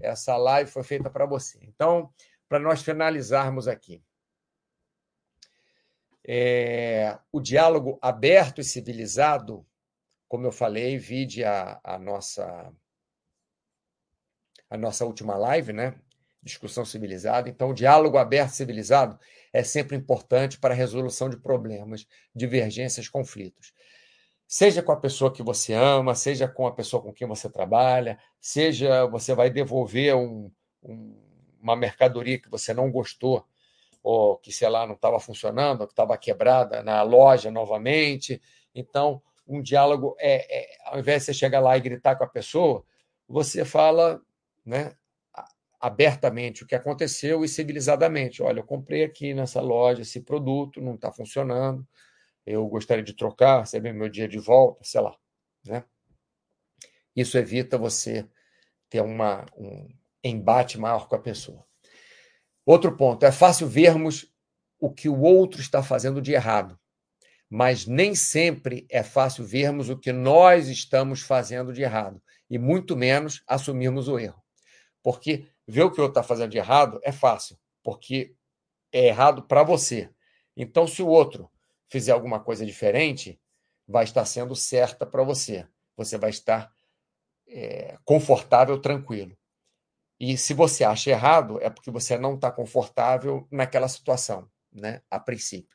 essa 0.00 0.36
live 0.36 0.70
foi 0.70 0.82
feita 0.82 1.08
para 1.08 1.26
você. 1.26 1.58
Então, 1.62 2.10
para 2.48 2.58
nós 2.58 2.82
finalizarmos 2.82 3.68
aqui, 3.68 4.02
é, 6.26 7.18
o 7.30 7.40
diálogo 7.40 7.98
aberto 8.00 8.60
e 8.60 8.64
civilizado, 8.64 9.66
como 10.34 10.48
eu 10.48 10.50
falei, 10.50 10.98
vide 10.98 11.44
a, 11.44 11.78
a 11.84 11.96
nossa 11.96 12.72
a 14.68 14.76
nossa 14.76 15.04
última 15.04 15.36
live, 15.36 15.72
né? 15.72 15.94
Discussão 16.42 16.84
civilizada. 16.84 17.48
Então, 17.48 17.70
o 17.70 17.72
diálogo 17.72 18.18
aberto 18.18 18.50
civilizado 18.50 19.16
é 19.52 19.62
sempre 19.62 19.96
importante 19.96 20.58
para 20.58 20.74
a 20.74 20.76
resolução 20.76 21.30
de 21.30 21.36
problemas, 21.36 22.04
divergências, 22.34 23.08
conflitos. 23.08 23.72
Seja 24.44 24.82
com 24.82 24.90
a 24.90 24.96
pessoa 24.96 25.32
que 25.32 25.40
você 25.40 25.72
ama, 25.72 26.16
seja 26.16 26.48
com 26.48 26.66
a 26.66 26.72
pessoa 26.72 27.00
com 27.00 27.12
quem 27.12 27.28
você 27.28 27.48
trabalha, 27.48 28.18
seja 28.40 29.06
você 29.06 29.36
vai 29.36 29.50
devolver 29.50 30.16
um, 30.16 30.50
um, 30.82 31.16
uma 31.62 31.76
mercadoria 31.76 32.40
que 32.40 32.50
você 32.50 32.74
não 32.74 32.90
gostou, 32.90 33.46
ou 34.02 34.36
que, 34.38 34.50
sei 34.50 34.68
lá, 34.68 34.84
não 34.84 34.96
estava 34.96 35.20
funcionando, 35.20 35.82
ou 35.82 35.86
que 35.86 35.92
estava 35.92 36.18
quebrada 36.18 36.82
na 36.82 37.02
loja 37.02 37.52
novamente. 37.52 38.42
Então, 38.74 39.22
um 39.46 39.62
diálogo 39.62 40.16
é, 40.18 40.62
é, 40.62 40.66
ao 40.86 40.98
invés 40.98 41.22
de 41.22 41.26
você 41.26 41.34
chegar 41.34 41.60
lá 41.60 41.76
e 41.76 41.80
gritar 41.80 42.16
com 42.16 42.24
a 42.24 42.28
pessoa, 42.28 42.84
você 43.28 43.64
fala 43.64 44.20
né, 44.64 44.96
abertamente 45.80 46.62
o 46.62 46.66
que 46.66 46.74
aconteceu 46.74 47.44
e 47.44 47.48
civilizadamente. 47.48 48.42
Olha, 48.42 48.60
eu 48.60 48.64
comprei 48.64 49.04
aqui 49.04 49.34
nessa 49.34 49.60
loja 49.60 50.02
esse 50.02 50.20
produto, 50.20 50.80
não 50.80 50.94
está 50.94 51.12
funcionando, 51.12 51.86
eu 52.46 52.66
gostaria 52.66 53.04
de 53.04 53.14
trocar, 53.14 53.60
receber 53.60 53.92
meu 53.92 54.08
dia 54.08 54.28
de 54.28 54.38
volta, 54.38 54.82
sei 54.82 55.00
lá. 55.00 55.16
Né? 55.66 55.84
Isso 57.14 57.38
evita 57.38 57.78
você 57.78 58.28
ter 58.88 59.00
uma, 59.00 59.46
um 59.56 59.88
embate 60.22 60.78
maior 60.78 61.08
com 61.08 61.16
a 61.16 61.20
pessoa. 61.20 61.64
Outro 62.64 62.96
ponto, 62.96 63.24
é 63.26 63.32
fácil 63.32 63.66
vermos 63.66 64.32
o 64.80 64.90
que 64.90 65.08
o 65.08 65.20
outro 65.20 65.60
está 65.60 65.82
fazendo 65.82 66.20
de 66.20 66.32
errado, 66.32 66.78
mas 67.50 67.86
nem 67.86 68.14
sempre 68.14 68.86
é 68.90 69.02
fácil 69.02 69.44
vermos 69.44 69.88
o 69.88 69.98
que 69.98 70.12
nós 70.12 70.68
estamos 70.68 71.20
fazendo 71.20 71.72
de 71.72 71.82
errado, 71.82 72.22
e 72.48 72.58
muito 72.58 72.96
menos 72.96 73.42
assumirmos 73.46 74.08
o 74.08 74.18
erro. 74.18 74.42
Porque 75.02 75.46
ver 75.66 75.82
o 75.82 75.90
que 75.90 76.00
o 76.00 76.04
outro 76.04 76.18
está 76.18 76.22
fazendo 76.22 76.50
de 76.50 76.58
errado 76.58 76.98
é 77.02 77.12
fácil, 77.12 77.58
porque 77.82 78.34
é 78.92 79.06
errado 79.06 79.42
para 79.42 79.62
você. 79.62 80.10
Então, 80.56 80.86
se 80.86 81.02
o 81.02 81.08
outro 81.08 81.50
fizer 81.88 82.12
alguma 82.12 82.40
coisa 82.40 82.64
diferente, 82.64 83.40
vai 83.86 84.04
estar 84.04 84.24
sendo 84.24 84.56
certa 84.56 85.04
para 85.04 85.22
você. 85.22 85.66
Você 85.96 86.16
vai 86.16 86.30
estar 86.30 86.72
é, 87.46 87.98
confortável, 88.04 88.80
tranquilo. 88.80 89.36
E 90.18 90.38
se 90.38 90.54
você 90.54 90.84
acha 90.84 91.10
errado, 91.10 91.60
é 91.60 91.68
porque 91.68 91.90
você 91.90 92.16
não 92.16 92.34
está 92.34 92.50
confortável 92.50 93.46
naquela 93.50 93.88
situação, 93.88 94.48
né? 94.72 95.02
A 95.10 95.20
princípio 95.20 95.74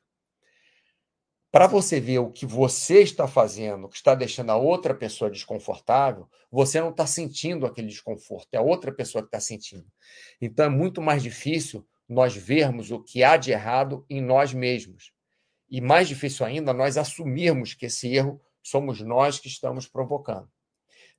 para 1.52 1.66
você 1.66 2.00
ver 2.00 2.20
o 2.20 2.32
que 2.32 2.46
você 2.46 3.02
está 3.02 3.28
fazendo, 3.28 3.90
que 3.90 3.96
está 3.96 4.14
deixando 4.14 4.52
a 4.52 4.56
outra 4.56 4.94
pessoa 4.94 5.32
desconfortável, 5.32 6.30
você 6.52 6.80
não 6.80 6.90
está 6.90 7.08
sentindo 7.08 7.66
aquele 7.66 7.88
desconforto, 7.88 8.48
é 8.52 8.58
a 8.58 8.62
outra 8.62 8.92
pessoa 8.92 9.24
que 9.24 9.28
está 9.28 9.40
sentindo. 9.40 9.86
Então 10.40 10.66
é 10.66 10.70
muito 10.70 11.02
mais 11.02 11.24
difícil 11.24 11.88
nós 12.08 12.36
vermos 12.36 12.92
o 12.92 13.00
que 13.00 13.24
há 13.24 13.38
de 13.38 13.52
errado 13.52 14.06
em 14.10 14.22
nós 14.22 14.54
mesmos. 14.54 15.12
E 15.70 15.82
mais 15.82 16.08
difícil 16.08 16.46
ainda, 16.46 16.74
nós 16.74 16.98
assumirmos 16.98 17.74
que 17.74 17.86
esse 17.86 18.14
erro 18.14 18.42
somos 18.64 19.02
nós 19.02 19.40
que 19.40 19.48
estamos 19.48 19.88
provocando. 19.88 20.50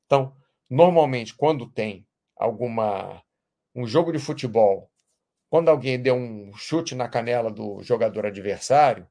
Então, 0.07 0.35
normalmente, 0.69 1.35
quando 1.35 1.71
tem 1.71 2.07
alguma 2.37 3.23
um 3.75 3.87
jogo 3.87 4.11
de 4.11 4.19
futebol, 4.19 4.91
quando 5.49 5.69
alguém 5.69 6.01
deu 6.01 6.17
um 6.17 6.53
chute 6.55 6.95
na 6.95 7.09
canela 7.09 7.51
do 7.51 7.83
jogador 7.83 8.27
adversário, 8.27 9.07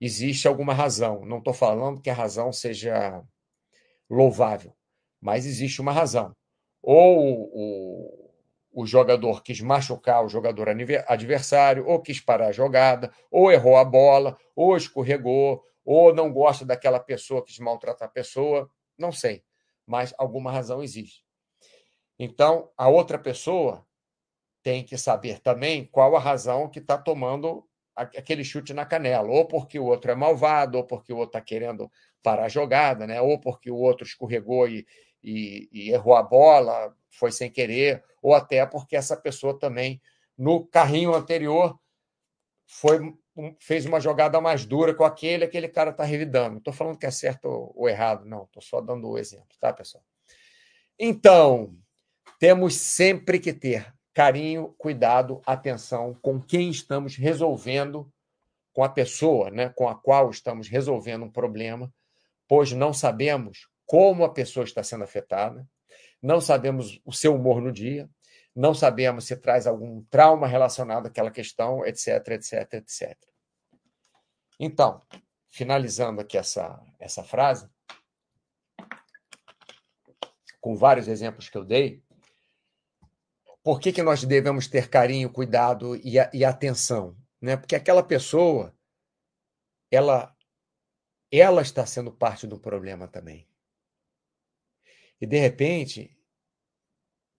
existe 0.00 0.46
alguma 0.46 0.72
razão. 0.72 1.24
Não 1.24 1.38
estou 1.38 1.54
falando 1.54 2.00
que 2.00 2.10
a 2.10 2.14
razão 2.14 2.52
seja 2.52 3.22
louvável, 4.08 4.74
mas 5.20 5.46
existe 5.46 5.80
uma 5.80 5.92
razão. 5.92 6.34
Ou 6.82 7.50
o, 7.52 8.30
o 8.72 8.86
jogador 8.86 9.42
quis 9.42 9.60
machucar 9.60 10.24
o 10.24 10.28
jogador 10.28 10.68
adversário, 10.68 11.86
ou 11.86 12.00
quis 12.00 12.20
parar 12.20 12.48
a 12.48 12.52
jogada, 12.52 13.12
ou 13.30 13.50
errou 13.50 13.76
a 13.76 13.84
bola, 13.84 14.38
ou 14.54 14.76
escorregou, 14.76 15.64
ou 15.84 16.14
não 16.14 16.32
gosta 16.32 16.64
daquela 16.64 17.00
pessoa, 17.00 17.44
quis 17.44 17.58
maltratar 17.58 18.08
a 18.08 18.10
pessoa, 18.10 18.70
não 18.96 19.10
sei, 19.10 19.42
mas 19.86 20.14
alguma 20.18 20.52
razão 20.52 20.82
existe. 20.82 21.24
Então, 22.18 22.70
a 22.76 22.88
outra 22.88 23.18
pessoa 23.18 23.86
tem 24.62 24.84
que 24.84 24.98
saber 24.98 25.40
também 25.40 25.86
qual 25.86 26.14
a 26.14 26.20
razão 26.20 26.68
que 26.68 26.78
está 26.78 26.98
tomando 26.98 27.66
aquele 27.98 28.44
chute 28.44 28.72
na 28.72 28.86
canela, 28.86 29.28
ou 29.28 29.46
porque 29.46 29.78
o 29.78 29.84
outro 29.84 30.10
é 30.10 30.14
malvado, 30.14 30.78
ou 30.78 30.84
porque 30.84 31.12
o 31.12 31.16
outro 31.16 31.38
está 31.38 31.40
querendo 31.40 31.90
parar 32.22 32.44
a 32.44 32.48
jogada, 32.48 33.06
né? 33.06 33.20
ou 33.20 33.38
porque 33.38 33.70
o 33.70 33.76
outro 33.76 34.06
escorregou 34.06 34.68
e, 34.68 34.86
e, 35.22 35.68
e, 35.72 35.90
errou 35.90 36.14
a 36.14 36.22
bola, 36.22 36.94
foi 37.10 37.32
sem 37.32 37.50
querer, 37.50 38.04
ou 38.22 38.34
até 38.34 38.64
porque 38.66 38.96
essa 38.96 39.16
pessoa 39.16 39.58
também, 39.58 40.00
no 40.36 40.64
carrinho 40.64 41.14
anterior, 41.14 41.78
foi 42.66 43.00
fez 43.60 43.86
uma 43.86 44.00
jogada 44.00 44.40
mais 44.40 44.64
dura 44.64 44.92
com 44.92 45.04
aquele, 45.04 45.44
aquele 45.44 45.68
cara 45.68 45.90
está 45.90 46.02
revidando. 46.02 46.50
Não 46.50 46.58
estou 46.58 46.72
falando 46.72 46.98
que 46.98 47.06
é 47.06 47.10
certo 47.10 47.72
ou 47.74 47.88
errado, 47.88 48.24
não, 48.24 48.42
estou 48.44 48.60
só 48.60 48.80
dando 48.80 49.08
o 49.08 49.16
exemplo, 49.16 49.56
tá, 49.60 49.72
pessoal? 49.72 50.02
Então, 50.98 51.72
temos 52.38 52.74
sempre 52.74 53.38
que 53.38 53.52
ter 53.52 53.94
carinho, 54.18 54.74
cuidado, 54.76 55.40
atenção 55.46 56.12
com 56.20 56.40
quem 56.42 56.70
estamos 56.70 57.14
resolvendo, 57.14 58.12
com 58.72 58.82
a 58.82 58.88
pessoa 58.88 59.48
né, 59.48 59.68
com 59.68 59.88
a 59.88 59.94
qual 59.94 60.28
estamos 60.28 60.66
resolvendo 60.66 61.24
um 61.24 61.30
problema, 61.30 61.94
pois 62.48 62.72
não 62.72 62.92
sabemos 62.92 63.68
como 63.86 64.24
a 64.24 64.32
pessoa 64.32 64.64
está 64.64 64.82
sendo 64.82 65.04
afetada, 65.04 65.64
não 66.20 66.40
sabemos 66.40 67.00
o 67.04 67.12
seu 67.12 67.32
humor 67.32 67.62
no 67.62 67.70
dia, 67.70 68.10
não 68.56 68.74
sabemos 68.74 69.24
se 69.24 69.36
traz 69.36 69.68
algum 69.68 70.02
trauma 70.10 70.48
relacionado 70.48 71.06
àquela 71.06 71.30
questão, 71.30 71.86
etc, 71.86 72.08
etc, 72.30 72.72
etc. 72.72 73.16
Então, 74.58 75.00
finalizando 75.48 76.20
aqui 76.20 76.36
essa, 76.36 76.84
essa 76.98 77.22
frase, 77.22 77.70
com 80.60 80.74
vários 80.74 81.06
exemplos 81.06 81.48
que 81.48 81.56
eu 81.56 81.64
dei, 81.64 82.02
por 83.68 83.80
que, 83.80 83.92
que 83.92 84.02
nós 84.02 84.24
devemos 84.24 84.66
ter 84.66 84.88
carinho, 84.88 85.28
cuidado 85.28 85.94
e, 85.96 86.14
e 86.32 86.42
atenção? 86.42 87.14
Né? 87.38 87.54
Porque 87.54 87.76
aquela 87.76 88.02
pessoa, 88.02 88.74
ela, 89.90 90.34
ela 91.30 91.60
está 91.60 91.84
sendo 91.84 92.10
parte 92.10 92.46
do 92.46 92.58
problema 92.58 93.06
também. 93.06 93.46
E, 95.20 95.26
de 95.26 95.36
repente, 95.36 96.16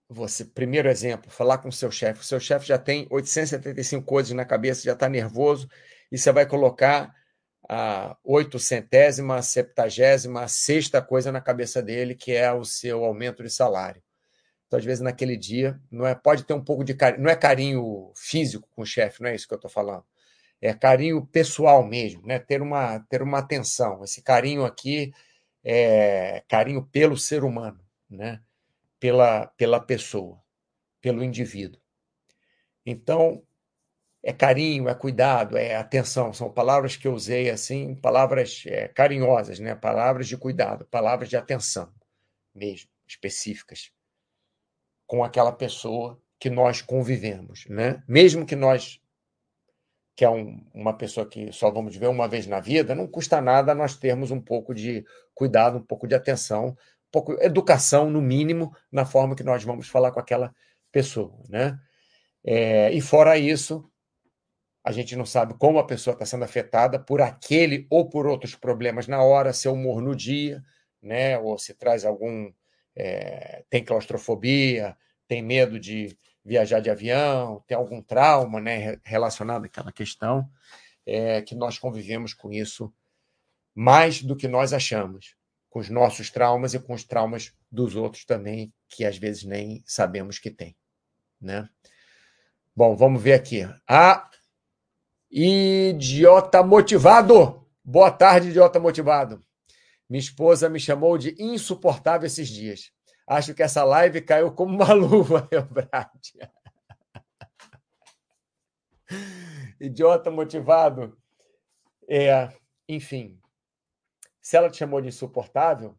você, 0.07 0.45
primeiro 0.45 0.87
exemplo, 0.87 1.31
falar 1.31 1.57
com 1.57 1.71
seu 1.71 1.89
chefe. 1.89 2.21
O 2.21 2.23
seu 2.23 2.39
chefe 2.39 2.67
já 2.67 2.77
tem 2.77 3.07
875 3.09 4.05
coisas 4.05 4.31
na 4.31 4.45
cabeça, 4.45 4.83
já 4.83 4.93
está 4.93 5.09
nervoso, 5.09 5.67
e 6.11 6.17
você 6.19 6.31
vai 6.31 6.45
colocar 6.45 7.11
a 7.67 8.15
oitocentésima, 8.23 9.41
septagésima, 9.41 10.47
sexta 10.47 11.01
coisa 11.01 11.31
na 11.31 11.41
cabeça 11.41 11.81
dele, 11.81 12.13
que 12.13 12.33
é 12.33 12.53
o 12.53 12.63
seu 12.63 13.03
aumento 13.03 13.41
de 13.41 13.49
salário. 13.49 14.03
Então, 14.69 14.77
às 14.77 14.85
vezes, 14.85 15.01
naquele 15.01 15.35
dia, 15.35 15.79
não 15.89 16.05
é, 16.05 16.13
pode 16.13 16.43
ter 16.43 16.53
um 16.53 16.63
pouco 16.63 16.83
de 16.83 16.93
carinho, 16.93 17.23
não 17.23 17.31
é 17.31 17.35
carinho 17.35 18.13
físico 18.15 18.69
com 18.75 18.83
o 18.83 18.85
chefe, 18.85 19.19
não 19.19 19.29
é 19.29 19.33
isso 19.35 19.47
que 19.47 19.53
eu 19.53 19.57
estou 19.57 19.69
falando. 19.69 20.05
É 20.61 20.73
carinho 20.75 21.25
pessoal 21.25 21.83
mesmo, 21.83 22.21
né? 22.27 22.37
ter, 22.37 22.61
uma, 22.61 22.99
ter 23.09 23.23
uma 23.23 23.39
atenção. 23.39 24.03
Esse 24.03 24.21
carinho 24.21 24.63
aqui 24.63 25.11
é 25.63 26.43
carinho 26.47 26.85
pelo 26.85 27.17
ser 27.17 27.43
humano, 27.43 27.79
né? 28.07 28.41
pela, 28.99 29.47
pela 29.57 29.79
pessoa, 29.79 30.39
pelo 31.01 31.23
indivíduo. 31.23 31.81
Então, 32.85 33.41
é 34.21 34.31
carinho, 34.31 34.87
é 34.87 34.93
cuidado, 34.93 35.57
é 35.57 35.75
atenção. 35.75 36.31
São 36.31 36.51
palavras 36.51 36.95
que 36.95 37.07
eu 37.07 37.13
usei 37.13 37.49
assim, 37.49 37.95
palavras 37.95 38.63
é, 38.67 38.87
carinhosas, 38.89 39.57
né? 39.59 39.73
palavras 39.73 40.27
de 40.27 40.37
cuidado, 40.37 40.85
palavras 40.85 41.27
de 41.27 41.37
atenção 41.37 41.91
mesmo, 42.53 42.89
específicas 43.07 43.91
com 45.09 45.23
aquela 45.23 45.51
pessoa 45.51 46.21
que 46.39 46.51
nós 46.51 46.83
convivemos, 46.83 47.65
né? 47.67 48.03
Mesmo 48.07 48.45
que 48.45 48.55
nós 48.55 49.01
que 50.15 50.23
é 50.23 50.29
um, 50.29 50.63
uma 50.71 50.93
pessoa 50.93 51.25
que 51.25 51.51
só 51.51 51.71
vamos 51.71 51.95
ver 51.95 52.07
uma 52.07 52.27
vez 52.27 52.45
na 52.45 52.59
vida, 52.59 52.93
não 52.93 53.07
custa 53.07 53.41
nada 53.41 53.73
nós 53.73 53.95
termos 53.97 54.29
um 54.29 54.39
pouco 54.39 54.75
de 54.75 55.03
cuidado, 55.33 55.79
um 55.79 55.81
pouco 55.81 56.07
de 56.07 56.13
atenção, 56.13 56.67
um 56.67 56.75
pouco 57.11 57.33
educação 57.41 58.07
no 58.09 58.21
mínimo 58.21 58.71
na 58.91 59.03
forma 59.03 59.35
que 59.35 59.43
nós 59.43 59.63
vamos 59.63 59.87
falar 59.87 60.11
com 60.11 60.19
aquela 60.19 60.53
pessoa, 60.91 61.41
né? 61.49 61.79
É, 62.43 62.91
e 62.91 63.01
fora 63.01 63.35
isso, 63.35 63.89
a 64.83 64.91
gente 64.91 65.15
não 65.15 65.25
sabe 65.25 65.55
como 65.55 65.79
a 65.79 65.87
pessoa 65.87 66.13
está 66.13 66.25
sendo 66.25 66.43
afetada 66.43 66.99
por 66.99 67.19
aquele 67.19 67.87
ou 67.89 68.07
por 68.07 68.27
outros 68.27 68.53
problemas 68.53 69.07
na 69.07 69.23
hora, 69.23 69.53
seu 69.53 69.73
humor 69.73 70.03
no 70.03 70.15
dia, 70.15 70.63
né? 71.01 71.39
Ou 71.39 71.57
se 71.57 71.73
traz 71.73 72.05
algum 72.05 72.51
é, 72.99 73.63
tem 73.69 73.83
claustrofobia, 73.83 74.97
tem 75.25 75.41
medo 75.41 75.79
de 75.79 76.17
viajar 76.43 76.81
de 76.81 76.89
avião, 76.89 77.63
tem 77.65 77.77
algum 77.77 78.01
trauma 78.01 78.59
né, 78.59 78.99
relacionado 79.05 79.65
àquela 79.65 79.91
questão, 79.91 80.49
é, 81.05 81.41
que 81.41 81.55
nós 81.55 81.79
convivemos 81.79 82.33
com 82.33 82.51
isso 82.51 82.93
mais 83.73 84.21
do 84.21 84.35
que 84.35 84.47
nós 84.47 84.73
achamos, 84.73 85.35
com 85.69 85.79
os 85.79 85.89
nossos 85.89 86.29
traumas 86.29 86.73
e 86.73 86.79
com 86.79 86.93
os 86.93 87.05
traumas 87.05 87.53
dos 87.71 87.95
outros 87.95 88.25
também, 88.25 88.73
que 88.89 89.05
às 89.05 89.17
vezes 89.17 89.45
nem 89.45 89.81
sabemos 89.85 90.37
que 90.37 90.51
tem. 90.51 90.75
Né? 91.39 91.69
Bom, 92.75 92.95
vamos 92.97 93.21
ver 93.21 93.33
aqui. 93.33 93.61
Ah, 93.87 94.29
idiota 95.31 96.61
motivado! 96.63 97.65
Boa 97.83 98.11
tarde, 98.11 98.49
idiota 98.49 98.79
motivado. 98.79 99.41
Minha 100.09 100.19
esposa 100.19 100.67
me 100.69 100.79
chamou 100.79 101.17
de 101.17 101.35
insuportável 101.37 102.25
esses 102.25 102.47
dias. 102.47 102.91
Acho 103.27 103.53
que 103.53 103.61
essa 103.61 103.83
live 103.83 104.21
caiu 104.21 104.51
como 104.51 104.73
uma 104.75 104.91
luva, 104.93 105.47
Eubrádia. 105.51 106.51
Idiota 109.79 110.31
motivado. 110.31 111.15
É, 112.09 112.49
enfim, 112.87 113.39
se 114.41 114.57
ela 114.57 114.67
te 114.67 114.77
chamou 114.77 114.99
de 114.99 115.09
insuportável, 115.09 115.95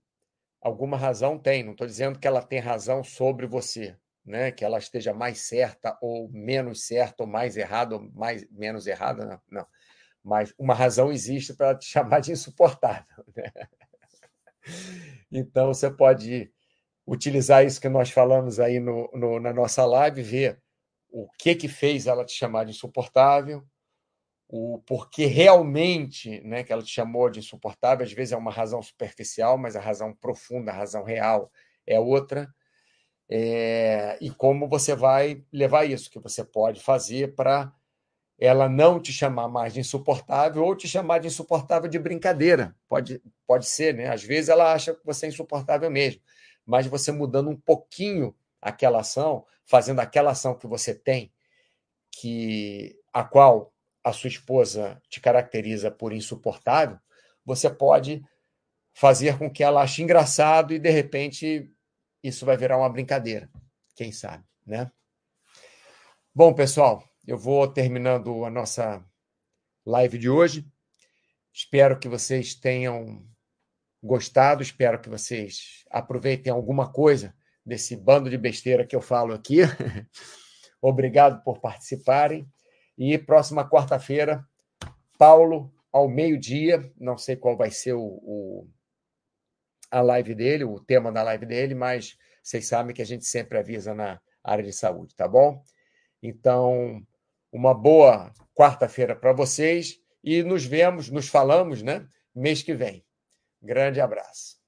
alguma 0.61 0.97
razão 0.97 1.39
tem. 1.39 1.63
Não 1.63 1.71
estou 1.71 1.87
dizendo 1.87 2.19
que 2.19 2.27
ela 2.27 2.43
tem 2.43 2.59
razão 2.59 3.05
sobre 3.05 3.47
você, 3.47 3.97
né? 4.25 4.51
que 4.51 4.65
ela 4.65 4.79
esteja 4.79 5.15
mais 5.15 5.39
certa 5.43 5.97
ou 6.03 6.29
menos 6.33 6.85
certa, 6.85 7.23
ou 7.23 7.29
mais 7.29 7.57
errada 7.57 7.95
ou 7.95 8.11
mais, 8.13 8.45
menos 8.51 8.89
errada, 8.89 9.25
não. 9.25 9.41
não. 9.61 9.67
Mas 10.23 10.53
uma 10.59 10.75
razão 10.75 11.13
existe 11.13 11.55
para 11.55 11.77
te 11.77 11.87
chamar 11.89 12.19
de 12.19 12.33
insuportável. 12.33 13.25
Né? 13.37 13.53
Então, 15.33 15.69
você 15.69 15.91
pode 15.91 16.51
utilizar 17.07 17.65
isso 17.65 17.81
que 17.81 17.89
nós 17.89 18.11
falamos 18.11 18.61
aí 18.61 18.81
no, 18.81 19.11
no, 19.15 19.41
na 19.41 19.53
nossa 19.53 19.85
live, 19.85 20.23
ver 20.23 20.61
o 21.09 21.29
que 21.39 21.55
que 21.55 21.69
fez 21.69 22.07
ela 22.07 22.25
te 22.25 22.33
chamar 22.33 22.65
de 22.65 22.71
insuportável, 22.71 23.65
o 24.49 24.81
porquê 24.87 25.27
realmente 25.27 26.41
né, 26.41 26.65
que 26.65 26.73
ela 26.73 26.83
te 26.83 26.93
chamou 26.93 27.31
de 27.31 27.39
insuportável. 27.39 28.05
Às 28.05 28.13
vezes 28.13 28.33
é 28.33 28.37
uma 28.37 28.51
razão 28.51 28.83
superficial, 28.83 29.57
mas 29.57 29.77
a 29.77 29.81
razão 29.81 30.15
profunda, 30.15 30.73
a 30.73 30.75
razão 30.75 31.05
real 31.05 31.51
é 31.87 31.99
outra. 31.99 32.49
É, 33.29 34.19
e 34.21 34.31
como 34.31 34.69
você 34.69 34.95
vai 34.95 35.45
levar 35.53 35.85
isso, 35.85 36.11
que 36.11 36.19
você 36.19 36.45
pode 36.45 36.81
fazer 36.81 37.35
para 37.37 37.73
ela 38.41 38.71
não 38.71 38.99
te 38.99 39.13
chamar 39.13 39.49
mais 39.49 39.75
de 39.75 39.81
insuportável 39.81 40.65
ou 40.65 40.75
te 40.75 40.89
chamar 40.89 41.19
de 41.19 41.27
insuportável 41.27 41.91
de 41.91 41.99
brincadeira. 41.99 42.75
Pode, 42.89 43.23
pode 43.47 43.67
ser, 43.67 43.95
né? 43.95 44.09
Às 44.09 44.23
vezes 44.23 44.49
ela 44.49 44.73
acha 44.73 44.95
que 44.95 45.05
você 45.05 45.27
é 45.27 45.29
insuportável 45.29 45.91
mesmo, 45.91 46.23
mas 46.65 46.87
você 46.87 47.13
mudando 47.13 47.51
um 47.51 47.57
pouquinho 47.57 48.35
aquela 48.61 49.01
ação, 49.01 49.45
fazendo 49.67 50.01
aquela 50.01 50.31
ação 50.31 50.55
que 50.55 50.67
você 50.67 50.95
tem, 50.95 51.31
que 52.11 52.99
a 53.13 53.23
qual 53.23 53.75
a 54.03 54.11
sua 54.11 54.29
esposa 54.29 55.01
te 55.11 55.21
caracteriza 55.21 55.91
por 55.91 56.11
insuportável, 56.11 56.99
você 57.45 57.69
pode 57.69 58.25
fazer 58.95 59.39
com 59.39 59.51
que 59.51 59.63
ela 59.63 59.83
ache 59.83 60.03
engraçado 60.03 60.73
e 60.73 60.79
de 60.79 60.91
repente 60.91 61.71
isso 62.23 62.47
vai 62.47 62.57
virar 62.57 62.79
uma 62.79 62.89
brincadeira, 62.89 63.51
quem 63.95 64.13
sabe, 64.13 64.45
né? 64.67 64.91
Bom, 66.35 66.55
pessoal, 66.55 67.10
eu 67.31 67.39
vou 67.39 67.69
terminando 67.69 68.45
a 68.45 68.51
nossa 68.51 69.05
live 69.87 70.19
de 70.19 70.29
hoje. 70.29 70.67
Espero 71.53 71.97
que 71.97 72.09
vocês 72.09 72.57
tenham 72.57 73.25
gostado, 74.03 74.65
espero 74.65 75.01
que 75.01 75.09
vocês 75.09 75.85
aproveitem 75.89 76.53
alguma 76.53 76.93
coisa 76.93 77.33
desse 77.65 77.95
bando 77.95 78.29
de 78.29 78.37
besteira 78.37 78.85
que 78.85 78.97
eu 78.97 79.01
falo 79.01 79.33
aqui. 79.33 79.59
Obrigado 80.83 81.41
por 81.45 81.61
participarem. 81.61 82.51
E 82.99 83.17
próxima 83.17 83.69
quarta-feira, 83.69 84.45
Paulo, 85.17 85.73
ao 85.93 86.09
meio-dia, 86.09 86.93
não 86.99 87.17
sei 87.17 87.37
qual 87.37 87.57
vai 87.57 87.71
ser 87.71 87.93
o, 87.93 88.03
o, 88.03 88.69
a 89.89 90.01
live 90.01 90.35
dele, 90.35 90.65
o 90.65 90.81
tema 90.81 91.13
da 91.13 91.23
live 91.23 91.47
dele, 91.47 91.77
mas 91.77 92.19
vocês 92.43 92.67
sabem 92.67 92.93
que 92.93 93.03
a 93.03 93.07
gente 93.07 93.25
sempre 93.25 93.57
avisa 93.57 93.95
na 93.95 94.21
área 94.43 94.65
de 94.65 94.73
saúde, 94.73 95.15
tá 95.15 95.29
bom? 95.29 95.63
Então, 96.21 97.07
uma 97.53 97.75
boa 97.75 98.33
quarta-feira 98.55 99.17
para 99.17 99.33
vocês 99.33 99.99
e 100.23 100.43
nos 100.43 100.65
vemos, 100.65 101.11
nos 101.11 101.29
falamos, 101.29 101.83
né? 101.83 102.07
Mês 102.35 102.63
que 102.63 102.75
vem. 102.75 103.05
Grande 103.63 104.01
abraço. 104.01 104.60